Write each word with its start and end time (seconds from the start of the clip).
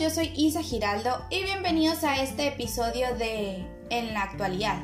yo 0.00 0.08
soy 0.08 0.32
Isa 0.34 0.62
Giraldo 0.62 1.26
y 1.28 1.44
bienvenidos 1.44 2.04
a 2.04 2.22
este 2.22 2.48
episodio 2.48 3.14
de 3.18 3.66
En 3.90 4.14
la 4.14 4.22
actualidad. 4.22 4.78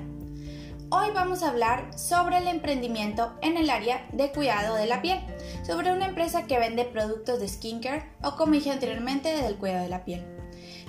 Hoy 0.91 1.07
vamos 1.15 1.43
a 1.43 1.49
hablar 1.49 1.99
sobre 1.99 2.37
el 2.37 2.47
emprendimiento 2.47 3.33
en 3.41 3.57
el 3.57 3.71
área 3.71 4.07
de 4.13 4.31
cuidado 4.31 4.75
de 4.75 4.85
la 4.85 5.01
piel, 5.01 5.19
sobre 5.67 5.91
una 5.91 6.05
empresa 6.05 6.47
que 6.47 6.59
vende 6.59 6.85
productos 6.85 7.41
de 7.41 7.49
skincare 7.49 8.05
o 8.23 8.37
como 8.37 8.53
dije 8.53 8.71
anteriormente 8.71 9.35
del 9.35 9.57
cuidado 9.57 9.85
de 9.85 9.89
la 9.89 10.05
piel, 10.05 10.23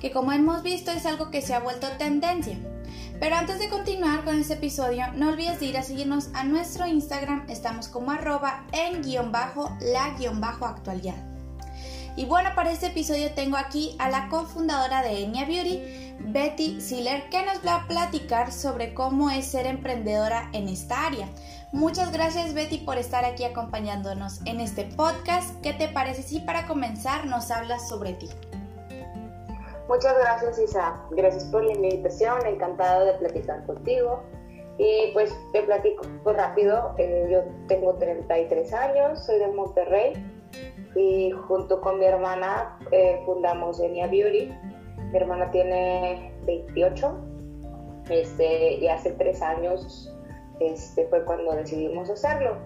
que 0.01 0.11
como 0.11 0.33
hemos 0.33 0.61
visto 0.61 0.91
es 0.91 1.05
algo 1.05 1.31
que 1.31 1.41
se 1.41 1.53
ha 1.53 1.61
vuelto 1.61 1.87
tendencia. 1.97 2.57
Pero 3.21 3.37
antes 3.37 3.59
de 3.59 3.69
continuar 3.69 4.25
con 4.25 4.37
este 4.37 4.55
episodio, 4.55 5.05
no 5.15 5.29
olvides 5.29 5.61
de 5.61 5.67
ir 5.67 5.77
a 5.77 5.83
seguirnos 5.83 6.31
a 6.33 6.43
nuestro 6.43 6.85
Instagram, 6.85 7.45
estamos 7.47 7.87
como 7.87 8.11
arroba 8.11 8.65
en 8.73 9.03
guion 9.03 9.31
bajo 9.31 9.77
la 9.79 10.17
guion 10.17 10.41
bajo 10.41 10.65
actualidad. 10.65 11.36
Y 12.17 12.25
bueno, 12.25 12.49
para 12.55 12.71
este 12.71 12.87
episodio 12.87 13.31
tengo 13.35 13.57
aquí 13.57 13.95
a 13.99 14.09
la 14.09 14.27
cofundadora 14.27 15.03
de 15.03 15.23
Enya 15.23 15.45
Beauty, 15.45 16.15
Betty 16.19 16.81
Siller, 16.81 17.29
que 17.29 17.45
nos 17.45 17.63
va 17.63 17.75
a 17.75 17.87
platicar 17.87 18.51
sobre 18.51 18.95
cómo 18.95 19.29
es 19.29 19.45
ser 19.45 19.67
emprendedora 19.67 20.49
en 20.51 20.67
esta 20.67 21.05
área. 21.05 21.27
Muchas 21.71 22.11
gracias 22.11 22.55
Betty 22.55 22.79
por 22.79 22.97
estar 22.97 23.23
aquí 23.23 23.43
acompañándonos 23.43 24.41
en 24.45 24.61
este 24.61 24.85
podcast. 24.85 25.61
¿Qué 25.61 25.73
te 25.73 25.89
parece 25.89 26.23
si 26.23 26.39
para 26.39 26.65
comenzar 26.65 27.27
nos 27.27 27.51
hablas 27.51 27.87
sobre 27.87 28.13
ti? 28.13 28.29
Muchas 29.87 30.17
gracias 30.17 30.57
Isa, 30.57 30.99
gracias 31.11 31.43
por 31.45 31.63
la 31.65 31.73
invitación, 31.73 32.43
encantada 32.47 33.05
de 33.05 33.13
platicar 33.13 33.63
contigo. 33.67 34.23
Y 34.79 35.11
pues 35.13 35.31
te 35.53 35.61
platico 35.61 36.01
rápido, 36.25 36.95
eh, 36.97 37.27
yo 37.29 37.43
tengo 37.67 37.93
33 37.93 38.73
años, 38.73 39.23
soy 39.23 39.37
de 39.37 39.47
Monterrey, 39.49 40.36
y 40.97 41.31
junto 41.31 41.79
con 41.79 41.99
mi 41.99 42.05
hermana 42.05 42.77
eh, 42.91 43.21
fundamos 43.25 43.79
Enia 43.79 44.07
Beauty. 44.07 44.51
Mi 45.11 45.17
hermana 45.17 45.49
tiene 45.51 46.33
28 46.45 47.17
este, 48.09 48.73
y 48.75 48.87
hace 48.87 49.11
tres 49.11 49.41
años 49.41 50.13
este, 50.59 51.05
fue 51.07 51.23
cuando 51.23 51.51
decidimos 51.53 52.09
hacerlo. 52.09 52.57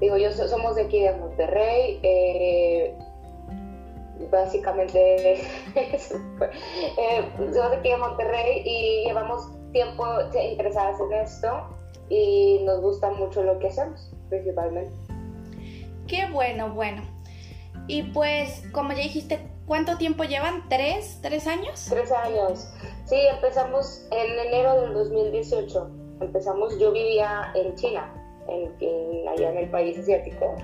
Digo, 0.00 0.16
yo 0.16 0.30
somos 0.32 0.76
de 0.76 0.82
aquí 0.82 1.00
de 1.00 1.12
Monterrey, 1.12 2.00
eh, 2.02 2.98
básicamente 4.30 5.34
eh, 5.74 5.98
somos 7.38 7.70
de 7.70 7.76
aquí 7.76 7.90
de 7.90 7.96
Monterrey 7.96 8.62
y 8.64 9.04
llevamos 9.06 9.48
tiempo 9.72 10.04
interesadas 10.34 11.00
en 11.00 11.12
esto 11.12 11.68
y 12.08 12.62
nos 12.64 12.80
gusta 12.80 13.10
mucho 13.12 13.42
lo 13.42 13.58
que 13.58 13.68
hacemos, 13.68 14.12
principalmente. 14.28 14.92
Qué 16.08 16.26
bueno, 16.32 16.74
bueno. 16.74 17.15
Y 17.88 18.04
pues, 18.04 18.62
como 18.72 18.92
ya 18.92 19.02
dijiste, 19.02 19.48
¿cuánto 19.66 19.96
tiempo 19.96 20.24
llevan? 20.24 20.68
¿Tres? 20.68 21.18
¿Tres 21.22 21.46
años? 21.46 21.86
Tres 21.88 22.10
años. 22.12 22.68
Sí, 23.04 23.16
empezamos 23.32 24.06
en 24.10 24.38
enero 24.48 24.80
del 24.80 24.94
2018. 24.94 25.90
Empezamos, 26.20 26.78
yo 26.78 26.92
vivía 26.92 27.52
en 27.54 27.74
China, 27.76 28.12
en, 28.48 29.28
allá 29.28 29.50
en 29.50 29.58
el 29.58 29.70
país 29.70 29.98
asiático, 29.98 30.54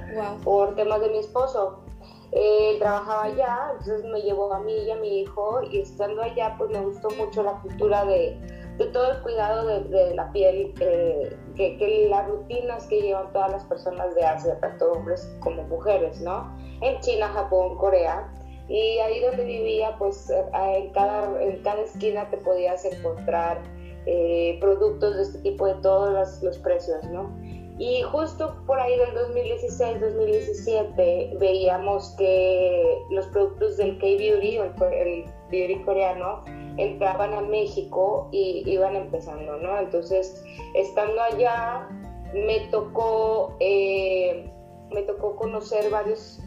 por 0.42 0.74
temas 0.74 1.00
de 1.00 1.10
mi 1.10 1.18
esposo. 1.18 1.84
Él 2.32 2.78
trabajaba 2.78 3.24
allá, 3.24 3.72
entonces 3.72 4.04
me 4.04 4.22
llevó 4.22 4.52
a 4.54 4.60
mí 4.60 4.72
y 4.72 4.90
a 4.90 4.96
mi 4.96 5.20
hijo 5.20 5.60
y 5.70 5.80
estando 5.80 6.22
allá 6.22 6.54
pues 6.56 6.70
me 6.70 6.80
gustó 6.80 7.10
mucho 7.10 7.42
la 7.42 7.60
cultura 7.60 8.06
de, 8.06 8.38
de 8.78 8.86
todo 8.86 9.12
el 9.12 9.22
cuidado 9.22 9.66
de, 9.66 10.14
la 10.14 10.32
piel, 10.32 10.72
eh, 10.80 11.36
que, 11.54 11.76
que, 11.76 12.08
las 12.08 12.26
rutinas 12.26 12.86
que 12.86 13.02
llevan 13.02 13.30
todas 13.34 13.52
las 13.52 13.64
personas 13.64 14.14
de 14.14 14.24
Asia, 14.24 14.58
tanto 14.60 14.92
hombres 14.92 15.30
como 15.40 15.62
mujeres, 15.64 16.22
¿no? 16.22 16.50
En 16.82 17.00
China, 17.00 17.28
Japón, 17.28 17.76
Corea. 17.76 18.28
Y 18.68 18.98
ahí 18.98 19.20
donde 19.20 19.44
vivía, 19.44 19.96
pues 19.98 20.28
eh, 20.30 20.44
en 20.76 20.90
cada, 20.92 21.42
en 21.42 21.62
cada 21.62 21.82
esquina 21.82 22.30
te 22.30 22.36
podías 22.38 22.84
encontrar 22.84 23.60
eh, 24.06 24.56
productos 24.60 25.16
de 25.16 25.22
este 25.22 25.38
tipo 25.40 25.66
de 25.66 25.74
todos 25.76 26.42
los, 26.42 26.58
precios, 26.58 27.02
¿no? 27.04 27.32
Y 27.78 28.02
justo 28.02 28.62
por 28.66 28.78
ahí 28.80 28.98
del 28.98 29.14
2016-2017 29.14 31.38
veíamos 31.38 32.14
que 32.18 32.98
los 33.10 33.26
productos 33.28 33.76
del 33.76 33.96
K-Beauty, 33.98 34.58
el, 34.58 34.72
el 34.92 35.24
beauty 35.50 35.82
coreano, 35.84 36.42
entraban 36.76 37.32
a 37.34 37.42
México 37.42 38.28
y 38.32 38.64
iban 38.66 38.96
empezando, 38.96 39.56
¿no? 39.58 39.78
Entonces, 39.78 40.42
estando 40.74 41.22
allá, 41.22 41.88
me 42.34 42.58
tocó, 42.70 43.56
eh, 43.60 44.50
me 44.90 45.02
tocó 45.02 45.36
conocer 45.36 45.88
varios 45.90 46.41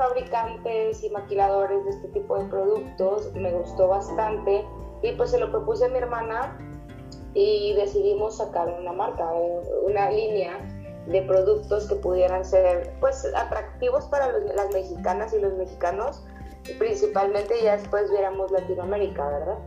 fabricantes 0.00 1.04
y 1.04 1.10
maquiladores 1.10 1.84
de 1.84 1.90
este 1.90 2.08
tipo 2.08 2.38
de 2.38 2.48
productos, 2.48 3.30
me 3.34 3.52
gustó 3.52 3.88
bastante 3.88 4.64
y 5.02 5.12
pues 5.12 5.30
se 5.30 5.38
lo 5.38 5.50
propuse 5.50 5.84
a 5.84 5.88
mi 5.88 5.98
hermana 5.98 6.56
y 7.34 7.74
decidimos 7.74 8.38
sacar 8.38 8.74
una 8.80 8.94
marca, 8.94 9.30
una 9.84 10.10
línea 10.10 10.58
de 11.06 11.20
productos 11.20 11.86
que 11.86 11.96
pudieran 11.96 12.46
ser 12.46 12.94
pues 12.98 13.26
atractivos 13.36 14.06
para 14.06 14.32
las 14.38 14.72
mexicanas 14.72 15.34
y 15.34 15.40
los 15.40 15.52
mexicanos, 15.52 16.24
principalmente 16.78 17.62
ya 17.62 17.76
después 17.76 18.10
viéramos 18.10 18.50
Latinoamérica, 18.52 19.28
¿verdad? 19.28 19.58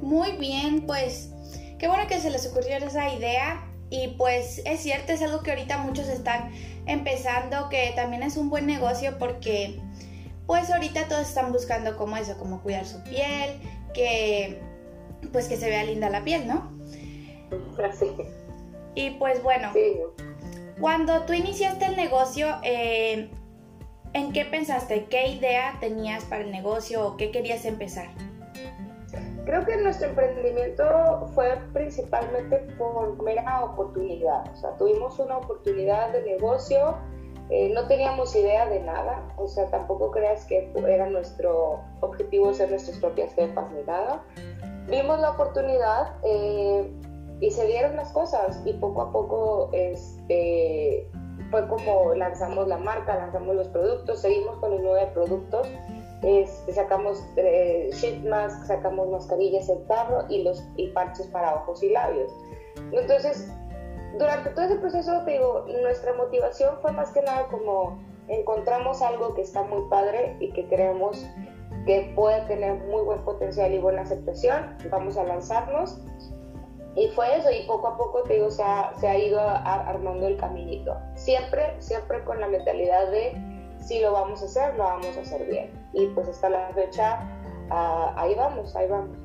Muy 0.00 0.30
bien, 0.36 0.86
pues 0.86 1.34
qué 1.80 1.88
bueno 1.88 2.04
que 2.06 2.20
se 2.20 2.30
les 2.30 2.48
ocurrió 2.48 2.76
esa 2.76 3.12
idea 3.12 3.68
y 3.94 4.08
pues 4.08 4.60
es 4.64 4.80
cierto, 4.80 5.12
es 5.12 5.22
algo 5.22 5.42
que 5.44 5.52
ahorita 5.52 5.78
muchos 5.78 6.08
están 6.08 6.50
empezando, 6.86 7.68
que 7.68 7.92
también 7.94 8.24
es 8.24 8.36
un 8.36 8.50
buen 8.50 8.66
negocio 8.66 9.18
porque 9.20 9.78
pues 10.46 10.68
ahorita 10.70 11.06
todos 11.06 11.28
están 11.28 11.52
buscando 11.52 11.96
como 11.96 12.16
eso, 12.16 12.36
como 12.36 12.60
cuidar 12.60 12.86
su 12.86 13.00
piel, 13.04 13.50
que 13.94 14.60
pues 15.32 15.46
que 15.46 15.56
se 15.56 15.68
vea 15.68 15.84
linda 15.84 16.10
la 16.10 16.24
piel, 16.24 16.48
¿no? 16.48 16.72
Así. 17.88 18.06
Y 18.96 19.10
pues 19.10 19.40
bueno, 19.44 19.72
cuando 20.80 21.22
tú 21.22 21.32
iniciaste 21.32 21.86
el 21.86 21.96
negocio, 21.96 22.48
eh, 22.64 23.30
¿en 24.12 24.32
qué 24.32 24.44
pensaste? 24.44 25.04
¿Qué 25.04 25.28
idea 25.28 25.76
tenías 25.78 26.24
para 26.24 26.42
el 26.42 26.50
negocio 26.50 27.06
o 27.06 27.16
qué 27.16 27.30
querías 27.30 27.64
empezar? 27.64 28.08
Creo 29.44 29.64
que 29.66 29.76
nuestro 29.76 30.08
emprendimiento 30.08 31.28
fue 31.34 31.58
principalmente 31.72 32.58
por 32.78 33.22
mera 33.22 33.64
oportunidad. 33.64 34.50
O 34.52 34.56
sea, 34.56 34.70
tuvimos 34.78 35.18
una 35.18 35.36
oportunidad 35.36 36.12
de 36.12 36.22
negocio, 36.22 36.96
eh, 37.50 37.70
no 37.74 37.86
teníamos 37.86 38.34
idea 38.34 38.66
de 38.66 38.80
nada. 38.80 39.22
O 39.36 39.46
sea, 39.46 39.66
tampoco 39.66 40.10
creas 40.10 40.46
que 40.46 40.72
era 40.88 41.10
nuestro 41.10 41.80
objetivo 42.00 42.54
ser 42.54 42.70
nuestras 42.70 42.98
propias 42.98 43.34
jefas 43.34 43.70
ni 43.72 43.82
nada. 43.82 44.24
Vimos 44.88 45.20
la 45.20 45.30
oportunidad 45.32 46.14
eh, 46.22 46.90
y 47.40 47.50
se 47.50 47.66
dieron 47.66 47.96
las 47.96 48.12
cosas 48.12 48.62
y 48.64 48.72
poco 48.74 49.02
a 49.02 49.12
poco 49.12 49.68
este, 49.72 51.06
fue 51.50 51.68
como 51.68 52.14
lanzamos 52.14 52.66
la 52.66 52.78
marca, 52.78 53.14
lanzamos 53.16 53.54
los 53.56 53.68
productos, 53.68 54.20
seguimos 54.20 54.56
con 54.58 54.70
los 54.70 54.80
nueve 54.80 55.10
productos 55.12 55.68
este, 56.24 56.72
sacamos 56.72 57.22
eh, 57.36 57.90
sheet 57.92 58.24
mask, 58.24 58.66
sacamos 58.66 59.08
mascarillas 59.08 59.68
en 59.68 59.86
tarro 59.86 60.24
y, 60.28 60.42
los, 60.42 60.62
y 60.76 60.88
parches 60.88 61.26
para 61.28 61.54
ojos 61.54 61.82
y 61.82 61.90
labios. 61.90 62.32
Entonces, 62.92 63.52
durante 64.18 64.50
todo 64.50 64.64
ese 64.64 64.76
proceso, 64.76 65.22
te 65.24 65.32
digo, 65.32 65.66
nuestra 65.82 66.14
motivación 66.14 66.76
fue 66.80 66.92
más 66.92 67.10
que 67.10 67.22
nada 67.22 67.46
como 67.48 67.98
encontramos 68.28 69.02
algo 69.02 69.34
que 69.34 69.42
está 69.42 69.62
muy 69.62 69.82
padre 69.90 70.36
y 70.40 70.50
que 70.52 70.66
creemos 70.68 71.26
que 71.84 72.12
puede 72.14 72.40
tener 72.46 72.74
muy 72.84 73.02
buen 73.02 73.22
potencial 73.24 73.74
y 73.74 73.78
buena 73.78 74.02
aceptación, 74.02 74.76
vamos 74.90 75.16
a 75.16 75.24
lanzarnos. 75.24 76.00
Y 76.96 77.08
fue 77.08 77.36
eso, 77.36 77.50
y 77.50 77.66
poco 77.66 77.88
a 77.88 77.96
poco, 77.96 78.22
te 78.22 78.34
digo, 78.34 78.50
se 78.50 78.62
ha, 78.62 78.92
se 79.00 79.08
ha 79.08 79.18
ido 79.18 79.40
armando 79.40 80.28
el 80.28 80.36
caminito. 80.36 80.96
Siempre, 81.16 81.74
siempre 81.80 82.22
con 82.24 82.40
la 82.40 82.46
mentalidad 82.46 83.10
de 83.10 83.32
si 83.80 84.00
lo 84.00 84.12
vamos 84.12 84.40
a 84.42 84.44
hacer, 84.44 84.76
lo 84.76 84.84
vamos 84.84 85.16
a 85.16 85.20
hacer 85.20 85.44
bien. 85.46 85.83
Y 85.94 86.06
pues 86.08 86.28
hasta 86.28 86.48
la 86.48 86.70
fecha, 86.74 87.20
ah, 87.70 88.14
ahí 88.16 88.34
vamos, 88.34 88.74
ahí 88.76 88.88
vamos. 88.88 89.16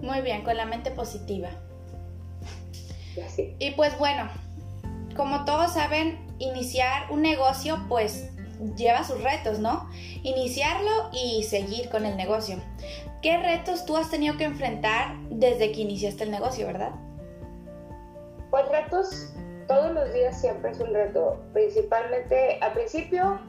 Muy 0.00 0.20
bien, 0.20 0.42
con 0.42 0.56
la 0.56 0.66
mente 0.66 0.90
positiva. 0.90 1.48
Y 3.58 3.70
pues 3.72 3.96
bueno, 3.98 4.28
como 5.16 5.44
todos 5.44 5.72
saben, 5.74 6.26
iniciar 6.38 7.10
un 7.10 7.22
negocio 7.22 7.78
pues 7.88 8.30
lleva 8.76 9.04
sus 9.04 9.22
retos, 9.22 9.58
¿no? 9.58 9.88
Iniciarlo 10.22 11.10
y 11.12 11.42
seguir 11.44 11.88
con 11.90 12.06
el 12.06 12.16
negocio. 12.16 12.56
¿Qué 13.22 13.38
retos 13.38 13.86
tú 13.86 13.96
has 13.96 14.10
tenido 14.10 14.36
que 14.36 14.44
enfrentar 14.44 15.16
desde 15.30 15.72
que 15.72 15.80
iniciaste 15.80 16.24
el 16.24 16.30
negocio, 16.30 16.66
verdad? 16.66 16.92
Pues 18.50 18.68
retos 18.68 19.32
todos 19.66 19.92
los 19.92 20.12
días 20.12 20.38
siempre 20.40 20.72
es 20.72 20.80
un 20.80 20.92
reto, 20.92 21.40
principalmente 21.52 22.58
al 22.60 22.72
principio 22.72 23.40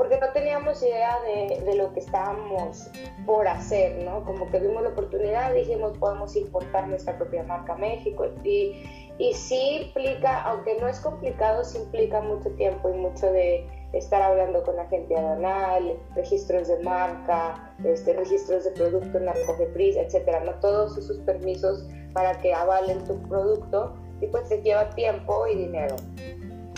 porque 0.00 0.18
no 0.18 0.32
teníamos 0.32 0.82
idea 0.82 1.18
de, 1.20 1.60
de, 1.62 1.74
lo 1.74 1.92
que 1.92 2.00
estábamos 2.00 2.88
por 3.26 3.46
hacer, 3.46 4.02
¿no? 4.02 4.24
Como 4.24 4.50
que 4.50 4.58
vimos 4.58 4.82
la 4.82 4.88
oportunidad, 4.88 5.52
dijimos 5.52 5.92
podemos 5.98 6.34
importar 6.36 6.88
nuestra 6.88 7.18
propia 7.18 7.42
marca 7.42 7.74
a 7.74 7.76
México 7.76 8.24
y, 8.42 8.82
y 9.18 9.34
sí 9.34 9.82
implica, 9.82 10.40
aunque 10.44 10.80
no 10.80 10.88
es 10.88 11.00
complicado, 11.00 11.62
sí 11.64 11.76
implica 11.76 12.22
mucho 12.22 12.48
tiempo 12.52 12.88
y 12.88 12.94
mucho 12.94 13.30
de 13.30 13.68
estar 13.92 14.22
hablando 14.22 14.62
con 14.62 14.76
la 14.76 14.86
gente 14.86 15.14
aduanal, 15.14 15.98
registros 16.14 16.68
de 16.68 16.78
marca, 16.78 17.74
este, 17.84 18.14
registros 18.14 18.64
de 18.64 18.70
producto 18.70 19.18
en 19.18 19.26
la 19.26 19.34
COFEPRIS, 19.44 19.96
etcétera, 19.96 20.40
¿no? 20.40 20.54
Todos 20.60 20.96
esos 20.96 21.18
permisos 21.18 21.86
para 22.14 22.38
que 22.38 22.54
avalen 22.54 23.04
tu 23.04 23.20
producto 23.28 23.92
y 24.22 24.28
pues 24.28 24.48
te 24.48 24.62
lleva 24.62 24.88
tiempo 24.94 25.46
y 25.46 25.56
dinero. 25.56 25.96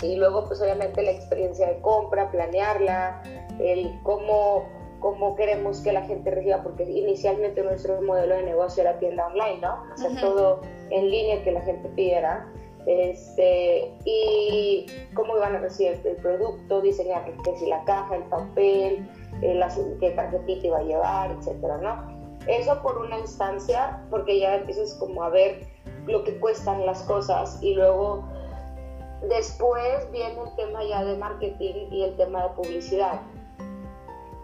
Y 0.03 0.17
luego 0.17 0.47
pues 0.47 0.61
obviamente 0.61 1.03
la 1.03 1.13
experiencia 1.13 1.69
de 1.69 1.81
compra, 1.81 2.31
planearla, 2.31 3.23
el 3.61 3.99
cómo, 4.03 4.65
cómo 5.01 5.35
queremos 5.37 5.81
que 5.81 5.93
la 5.93 6.03
gente 6.03 6.31
reciba, 6.31 6.63
porque 6.63 6.85
inicialmente 6.85 7.63
nuestro 7.63 8.01
modelo 8.03 8.35
de 8.35 8.43
negocio 8.43 8.83
era 8.83 8.99
tienda 8.99 9.27
online, 9.27 9.61
¿no? 9.61 9.85
O 9.93 9.97
sea, 9.97 10.21
todo 10.21 10.61
en 10.91 11.11
línea 11.11 11.43
que 11.43 11.53
la 11.53 11.61
gente 11.63 11.89
pidiera 11.91 12.47
este, 12.87 13.93
y 14.05 14.87
cómo 15.15 15.37
iban 15.37 15.57
a 15.57 15.59
recibir 15.61 16.01
el 16.05 16.17
producto, 16.17 16.81
diseñar 16.81 17.25
que 17.45 17.57
si 17.57 17.67
la 17.67 17.85
caja, 17.85 18.17
el 18.17 18.25
papel, 18.25 19.09
el, 19.43 19.65
qué 20.01 20.11
tarjetita 20.11 20.67
iba 20.67 20.79
a 20.79 20.83
llevar, 20.83 21.31
etcétera, 21.31 21.79
¿no? 21.79 22.23
Eso 22.49 22.83
por 22.83 22.99
una 22.99 23.19
instancia, 23.19 24.03
porque 24.11 24.41
ya 24.41 24.57
empiezas 24.57 24.95
como 24.95 25.23
a 25.23 25.29
ver 25.29 25.61
lo 26.07 26.25
que 26.25 26.39
cuestan 26.41 26.85
las 26.85 27.03
cosas 27.05 27.59
y 27.63 27.75
luego 27.75 28.25
después 29.29 30.11
viene 30.11 30.41
el 30.41 30.57
tema 30.57 30.85
ya 30.85 31.05
de 31.05 31.17
marketing 31.17 31.89
y 31.91 32.03
el 32.03 32.17
tema 32.17 32.45
de 32.45 32.49
publicidad. 32.51 33.21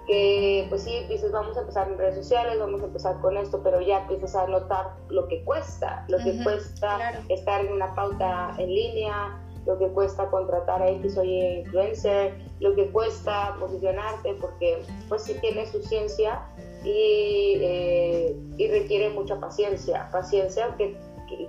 Que 0.06 0.66
pues 0.70 0.84
sí, 0.84 1.04
dices, 1.08 1.30
vamos 1.32 1.56
a 1.58 1.60
empezar 1.60 1.88
en 1.88 1.98
redes 1.98 2.14
sociales, 2.14 2.58
vamos 2.58 2.80
a 2.80 2.86
empezar 2.86 3.20
con 3.20 3.36
esto, 3.36 3.60
pero 3.62 3.80
ya 3.82 4.00
empiezas 4.00 4.34
a 4.36 4.46
notar 4.46 4.94
lo 5.10 5.28
que 5.28 5.44
cuesta, 5.44 6.06
lo 6.08 6.16
que 6.18 6.42
cuesta 6.42 7.20
estar 7.28 7.64
en 7.64 7.72
una 7.72 7.94
pauta 7.94 8.54
en 8.56 8.74
línea, 8.74 9.38
lo 9.66 9.78
que 9.78 9.88
cuesta 9.88 10.30
contratar 10.30 10.80
a 10.80 10.88
X 10.88 11.18
o 11.18 11.24
Y 11.24 11.58
influencer, 11.58 12.38
lo 12.60 12.74
que 12.74 12.90
cuesta 12.90 13.54
posicionarte, 13.60 14.32
porque 14.40 14.82
pues 15.10 15.24
sí 15.24 15.34
tiene 15.42 15.66
su 15.66 15.82
ciencia 15.82 16.40
y, 16.84 17.58
eh, 17.60 18.36
y 18.56 18.68
requiere 18.68 19.10
mucha 19.10 19.38
paciencia, 19.38 20.08
paciencia 20.10 20.74
que, 20.78 20.96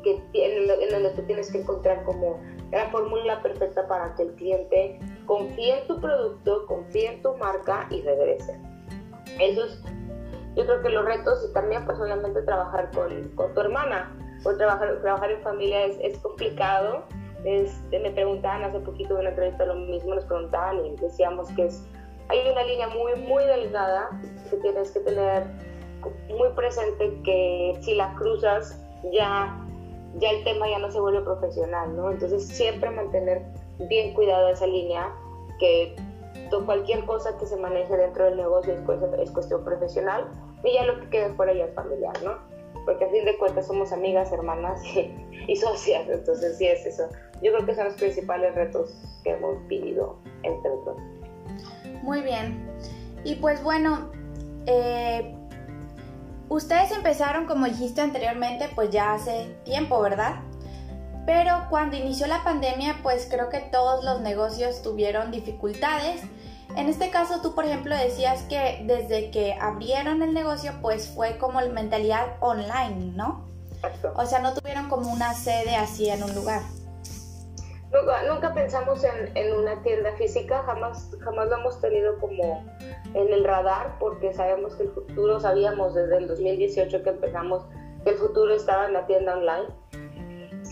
que, 0.03 0.21
en 0.33 0.89
donde 0.89 1.11
tú 1.11 1.21
tienes 1.21 1.49
que 1.49 1.59
encontrar 1.59 2.03
como 2.03 2.41
la 2.71 2.89
fórmula 2.89 3.41
perfecta 3.41 3.87
para 3.87 4.13
que 4.15 4.23
el 4.23 4.33
cliente 4.35 4.99
confíe 5.25 5.79
en 5.79 5.87
tu 5.87 5.99
producto, 5.99 6.65
confíe 6.67 7.13
en 7.13 7.21
tu 7.21 7.33
marca 7.35 7.87
y 7.89 8.01
regrese. 8.01 8.59
Eso 9.39 9.65
es, 9.65 9.83
yo 10.55 10.65
creo 10.65 10.81
que 10.81 10.89
los 10.89 11.05
retos 11.05 11.47
y 11.49 11.53
también 11.53 11.85
pues 11.85 11.99
obviamente 11.99 12.41
trabajar 12.43 12.91
con, 12.91 13.29
con 13.29 13.53
tu 13.53 13.61
hermana, 13.61 14.15
o 14.43 14.53
trabajar, 14.55 15.01
trabajar 15.01 15.31
en 15.31 15.41
familia 15.41 15.85
es, 15.85 16.17
complicado. 16.19 17.03
Este, 17.45 17.99
me 17.99 18.11
preguntaban 18.11 18.63
hace 18.63 18.79
poquito 18.79 19.13
en 19.13 19.21
una 19.21 19.29
entrevista 19.29 19.65
lo 19.65 19.75
mismo, 19.75 20.15
nos 20.15 20.25
preguntaban 20.25 20.85
y 20.85 20.95
decíamos 20.97 21.49
que 21.51 21.67
es, 21.67 21.85
hay 22.27 22.49
una 22.51 22.63
línea 22.63 22.87
muy, 22.89 23.15
muy 23.15 23.43
delgada 23.45 24.09
que 24.49 24.57
tienes 24.57 24.91
que 24.91 24.99
tener 25.01 25.43
muy 26.29 26.49
presente 26.55 27.21
que 27.23 27.77
si 27.81 27.95
la 27.95 28.13
cruzas 28.15 28.81
ya 29.11 29.57
ya 30.15 30.31
el 30.31 30.43
tema 30.43 30.69
ya 30.69 30.79
no 30.79 30.91
se 30.91 30.99
vuelve 30.99 31.21
profesional, 31.21 31.95
¿no? 31.95 32.11
Entonces 32.11 32.47
siempre 32.47 32.89
mantener 32.89 33.43
bien 33.89 34.13
cuidado 34.13 34.49
esa 34.49 34.67
línea, 34.67 35.13
que 35.59 35.95
cualquier 36.65 37.05
cosa 37.05 37.37
que 37.37 37.45
se 37.45 37.57
maneje 37.57 37.95
dentro 37.95 38.25
del 38.25 38.37
negocio 38.37 38.73
es, 38.73 39.31
cuestión 39.31 39.63
profesional 39.63 40.25
y 40.63 40.73
ya 40.73 40.85
lo 40.85 40.99
que 40.99 41.09
quede 41.09 41.33
fuera 41.33 41.53
ya 41.53 41.65
es 41.65 41.75
familiar, 41.75 42.13
¿no? 42.23 42.37
Porque 42.85 43.05
a 43.05 43.09
fin 43.09 43.25
de 43.25 43.37
cuentas 43.37 43.67
somos 43.67 43.91
amigas, 43.91 44.31
hermanas 44.31 44.81
y, 45.47 45.55
socias, 45.55 46.07
entonces 46.09 46.57
sí 46.57 46.67
es 46.67 46.85
eso. 46.85 47.07
Yo 47.41 47.53
creo 47.53 47.65
que 47.65 47.75
son 47.75 47.85
los 47.85 47.93
principales 47.95 48.55
retos 48.55 48.95
que 49.23 49.31
hemos 49.31 49.65
vivido 49.67 50.17
entre 50.43 50.71
todos. 50.71 50.97
Muy 52.03 52.21
bien. 52.21 52.67
Y 53.23 53.35
pues 53.35 53.61
bueno, 53.63 54.09
eh, 54.65 55.35
Ustedes 56.49 56.91
empezaron, 56.91 57.45
como 57.45 57.67
dijiste 57.67 58.01
anteriormente, 58.01 58.69
pues 58.73 58.89
ya 58.89 59.13
hace 59.13 59.55
tiempo, 59.63 60.01
¿verdad? 60.01 60.41
Pero 61.27 61.67
cuando 61.69 61.95
inició 61.95 62.25
la 62.25 62.43
pandemia, 62.43 63.01
pues 63.03 63.27
creo 63.29 63.49
que 63.49 63.59
todos 63.59 64.03
los 64.03 64.21
negocios 64.21 64.81
tuvieron 64.81 65.29
dificultades. 65.29 66.21
En 66.75 66.89
este 66.89 67.11
caso, 67.11 67.41
tú, 67.41 67.53
por 67.53 67.65
ejemplo, 67.65 67.95
decías 67.95 68.41
que 68.43 68.83
desde 68.87 69.29
que 69.29 69.53
abrieron 69.53 70.23
el 70.23 70.33
negocio, 70.33 70.73
pues 70.81 71.07
fue 71.07 71.37
como 71.37 71.61
mentalidad 71.69 72.37
online, 72.39 73.13
¿no? 73.15 73.47
O 74.15 74.25
sea, 74.25 74.39
no 74.39 74.53
tuvieron 74.53 74.89
como 74.89 75.11
una 75.13 75.35
sede 75.35 75.75
así 75.75 76.09
en 76.09 76.23
un 76.23 76.33
lugar. 76.33 76.61
Nunca, 77.91 78.53
pensamos 78.53 79.03
en, 79.03 79.53
una 79.55 79.81
tienda 79.81 80.11
física, 80.13 80.61
jamás, 80.63 81.09
jamás 81.21 81.49
lo 81.49 81.57
hemos 81.57 81.81
tenido 81.81 82.19
como 82.19 82.63
en 83.15 83.33
el 83.33 83.43
radar 83.43 83.97
porque 83.99 84.31
sabemos 84.31 84.75
que 84.75 84.83
el 84.83 84.89
futuro, 84.89 85.39
sabíamos 85.39 85.95
desde 85.95 86.17
el 86.17 86.27
2018 86.27 87.03
que 87.03 87.09
empezamos 87.09 87.65
que 88.03 88.11
el 88.11 88.17
futuro 88.17 88.53
estaba 88.53 88.85
en 88.85 88.93
la 88.93 89.07
tienda 89.07 89.35
online. 89.35 89.69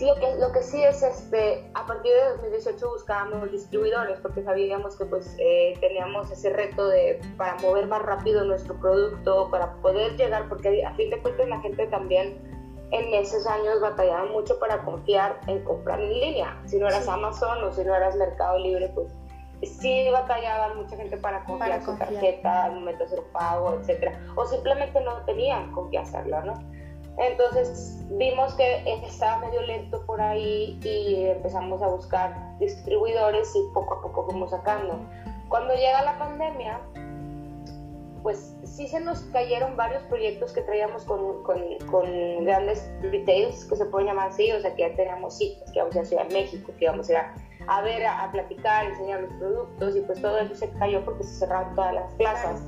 lo, 0.00 0.14
que, 0.14 0.36
lo 0.38 0.52
que 0.52 0.62
sí 0.62 0.80
es, 0.84 1.02
este, 1.02 1.68
a 1.74 1.84
partir 1.86 2.12
de 2.12 2.24
2018 2.36 2.88
buscábamos 2.88 3.50
distribuidores 3.50 4.20
porque 4.20 4.44
sabíamos 4.44 4.96
que 4.96 5.04
pues 5.04 5.34
eh, 5.40 5.76
teníamos 5.80 6.30
ese 6.30 6.50
reto 6.50 6.86
de, 6.86 7.20
para 7.36 7.56
mover 7.56 7.88
más 7.88 8.02
rápido 8.02 8.44
nuestro 8.44 8.78
producto, 8.78 9.50
para 9.50 9.74
poder 9.82 10.16
llegar, 10.16 10.48
porque 10.48 10.84
a 10.84 10.94
fin 10.94 11.10
de 11.10 11.20
cuentas 11.20 11.48
la 11.48 11.60
gente 11.62 11.84
también 11.88 12.57
en 12.90 13.14
esos 13.14 13.46
años 13.46 13.80
batallaban 13.80 14.32
mucho 14.32 14.58
para 14.58 14.82
confiar 14.82 15.40
en 15.46 15.62
comprar 15.64 16.00
en 16.00 16.12
línea. 16.12 16.60
Si 16.66 16.78
no 16.78 16.88
eras 16.88 17.08
Amazon 17.08 17.62
o 17.64 17.72
si 17.72 17.84
no 17.84 17.94
eras 17.94 18.16
Mercado 18.16 18.58
Libre, 18.58 18.90
pues 18.94 19.12
sí 19.62 20.08
batallaban 20.10 20.76
mucha 20.76 20.96
gente 20.96 21.16
para 21.16 21.44
confiar, 21.44 21.82
su 21.84 21.96
tarjeta 21.96 22.64
al 22.64 22.74
momento 22.74 23.00
de 23.00 23.04
hacer 23.06 23.22
pago, 23.32 23.74
etcétera, 23.74 24.18
o 24.36 24.46
simplemente 24.46 25.00
no 25.00 25.22
tenían 25.24 25.72
con 25.72 25.90
qué 25.90 25.98
hacerlo, 25.98 26.42
¿no? 26.42 26.54
Entonces 27.18 27.98
vimos 28.10 28.54
que 28.54 28.84
estaba 29.04 29.38
medio 29.38 29.60
lento 29.62 30.04
por 30.06 30.20
ahí 30.20 30.78
y 30.84 31.24
empezamos 31.24 31.82
a 31.82 31.88
buscar 31.88 32.56
distribuidores 32.60 33.54
y 33.56 33.74
poco 33.74 33.94
a 33.94 34.02
poco 34.02 34.26
fuimos 34.26 34.50
sacando. 34.50 35.00
Cuando 35.48 35.74
llega 35.74 36.02
la 36.02 36.16
pandemia, 36.16 36.80
pues 38.22 38.54
sí 38.64 38.88
se 38.88 39.00
nos 39.00 39.20
cayeron 39.32 39.76
varios 39.76 40.02
proyectos 40.04 40.52
que 40.52 40.62
traíamos 40.62 41.04
con, 41.04 41.42
con, 41.42 42.44
grandes 42.44 42.90
retails, 43.02 43.64
que 43.64 43.76
se 43.76 43.84
pueden 43.86 44.08
llamar 44.08 44.28
así, 44.28 44.50
o 44.52 44.60
sea 44.60 44.74
que 44.74 44.82
ya 44.82 44.96
teníamos 44.96 45.38
citas, 45.38 45.70
que 45.70 45.78
íbamos 45.78 45.96
a 45.96 46.04
Ciudad 46.04 46.26
de 46.26 46.34
México, 46.34 46.72
que 46.78 46.84
íbamos 46.84 47.08
a 47.08 47.12
ir 47.12 47.18
a, 47.66 47.82
ver, 47.82 48.06
a, 48.06 48.30
platicar, 48.32 48.86
enseñar 48.86 49.22
los 49.22 49.32
productos, 49.34 49.96
y 49.96 50.00
pues 50.00 50.20
todo 50.20 50.38
eso 50.38 50.54
se 50.54 50.70
cayó 50.78 51.04
porque 51.04 51.24
se 51.24 51.38
cerraron 51.38 51.74
todas 51.74 51.94
las 51.94 52.12
plazas. 52.14 52.62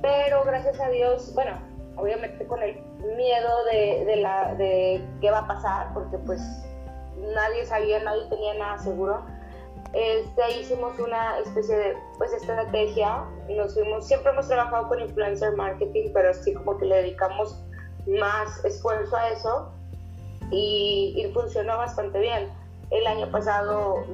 Pero 0.00 0.44
gracias 0.44 0.80
a 0.80 0.88
Dios, 0.90 1.32
bueno, 1.34 1.58
obviamente 1.96 2.46
con 2.46 2.62
el 2.62 2.80
miedo 3.16 3.64
de, 3.70 4.04
de, 4.04 4.16
la, 4.16 4.54
de 4.54 5.04
qué 5.20 5.30
va 5.30 5.40
a 5.40 5.46
pasar, 5.46 5.92
porque 5.94 6.18
pues 6.18 6.40
nadie 7.34 7.64
sabía, 7.66 8.02
nadie 8.02 8.28
tenía 8.28 8.54
nada 8.54 8.78
seguro, 8.78 9.24
este, 9.92 10.60
hicimos 10.60 10.98
una 10.98 11.38
especie 11.38 11.76
de 11.76 11.96
pues, 12.18 12.32
estrategia. 12.32 13.24
Nos 13.48 13.74
fuimos, 13.74 14.06
siempre 14.06 14.32
hemos 14.32 14.48
trabajado 14.48 14.88
con 14.88 15.00
influencer 15.00 15.54
marketing, 15.56 16.10
pero 16.14 16.30
así 16.30 16.54
como 16.54 16.78
que 16.78 16.86
le 16.86 16.96
dedicamos 16.96 17.62
más 18.06 18.64
esfuerzo 18.64 19.16
a 19.16 19.28
eso 19.30 19.72
y, 20.50 21.30
funcionó 21.34 21.76
bastante 21.78 22.18
bien. 22.20 22.50
El 22.90 23.06
año 23.06 23.30
pasado 23.30 24.04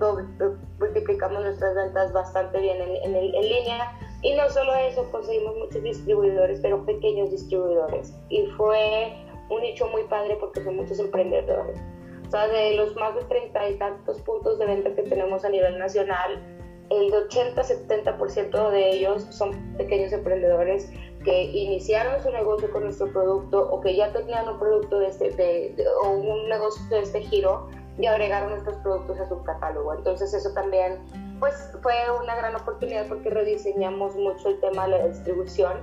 multiplicamos 0.78 1.42
nuestras 1.42 1.74
ventas 1.74 2.12
bastante 2.12 2.60
bien 2.60 2.76
en, 2.80 3.16
en, 3.16 3.48
línea 3.48 3.92
y 4.22 4.34
no 4.34 4.48
solo 4.50 4.72
eso, 4.74 5.10
conseguimos 5.10 5.56
muchos 5.56 5.82
distribuidores, 5.82 6.60
pero 6.60 6.84
pequeños 6.84 7.30
distribuidores. 7.30 8.14
Y 8.28 8.46
fue 8.56 9.16
un 9.50 9.62
nicho 9.62 9.88
muy 9.88 10.04
padre 10.04 10.36
porque 10.38 10.62
son 10.62 10.76
muchos 10.76 11.00
emprendedores. 11.00 11.80
O 12.28 12.30
sea, 12.30 12.46
de 12.46 12.74
los 12.74 12.94
más 12.96 13.14
de 13.14 13.24
treinta 13.24 13.66
y 13.68 13.78
tantos 13.78 14.20
puntos 14.20 14.58
de 14.58 14.66
venta 14.66 14.94
que 14.94 15.02
tenemos 15.02 15.46
a 15.46 15.48
nivel 15.48 15.78
nacional, 15.78 16.38
el 16.90 17.10
80-70% 17.10 18.70
de 18.70 18.90
ellos 18.90 19.26
son 19.30 19.52
pequeños 19.78 20.12
emprendedores 20.12 20.90
que 21.24 21.44
iniciaron 21.44 22.22
su 22.22 22.30
negocio 22.30 22.70
con 22.70 22.84
nuestro 22.84 23.10
producto 23.12 23.70
o 23.70 23.80
que 23.80 23.96
ya 23.96 24.12
tenían 24.12 24.46
un 24.46 24.58
producto 24.58 24.98
de 24.98 25.06
este, 25.06 25.30
de, 25.30 25.86
o 26.02 26.10
un 26.10 26.48
negocio 26.50 26.82
de 26.90 27.00
este 27.00 27.22
giro 27.22 27.68
y 27.98 28.06
agregaron 28.06 28.50
nuestros 28.50 28.76
productos 28.76 29.18
a 29.20 29.28
su 29.28 29.42
catálogo. 29.42 29.94
Entonces 29.94 30.32
eso 30.34 30.52
también 30.52 30.98
pues, 31.40 31.54
fue 31.82 31.94
una 32.22 32.36
gran 32.36 32.54
oportunidad 32.56 33.06
porque 33.08 33.30
rediseñamos 33.30 34.14
mucho 34.16 34.50
el 34.50 34.60
tema 34.60 34.84
de 34.86 34.98
la 34.98 35.08
distribución 35.08 35.80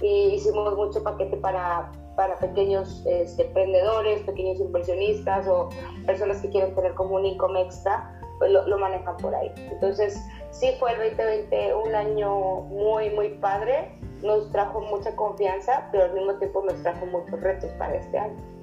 y 0.00 0.34
hicimos 0.34 0.74
mucho 0.76 1.02
paquete 1.02 1.36
para 1.36 1.92
para 2.16 2.36
pequeños 2.38 3.04
este, 3.06 3.46
emprendedores, 3.46 4.22
pequeños 4.22 4.60
inversionistas 4.60 5.46
o 5.48 5.68
personas 6.06 6.40
que 6.40 6.50
quieren 6.50 6.74
tener 6.74 6.94
como 6.94 7.16
un 7.16 7.26
income 7.26 7.62
extra, 7.62 8.20
pues 8.38 8.50
lo, 8.50 8.66
lo, 8.66 8.78
manejan 8.78 9.16
por 9.18 9.34
ahí. 9.34 9.52
Entonces, 9.56 10.20
sí 10.50 10.70
fue 10.78 10.92
el 10.92 10.98
2020 10.98 11.74
un 11.74 11.94
año 11.94 12.60
muy, 12.62 13.10
muy 13.10 13.30
padre, 13.38 13.98
nos 14.22 14.50
trajo 14.50 14.80
mucha 14.80 15.14
confianza, 15.16 15.88
pero 15.92 16.04
al 16.04 16.14
mismo 16.14 16.34
tiempo 16.34 16.62
nos 16.64 16.82
trajo 16.82 17.06
muchos 17.06 17.40
retos 17.40 17.70
para 17.78 17.94
este 17.96 18.18
año. 18.18 18.54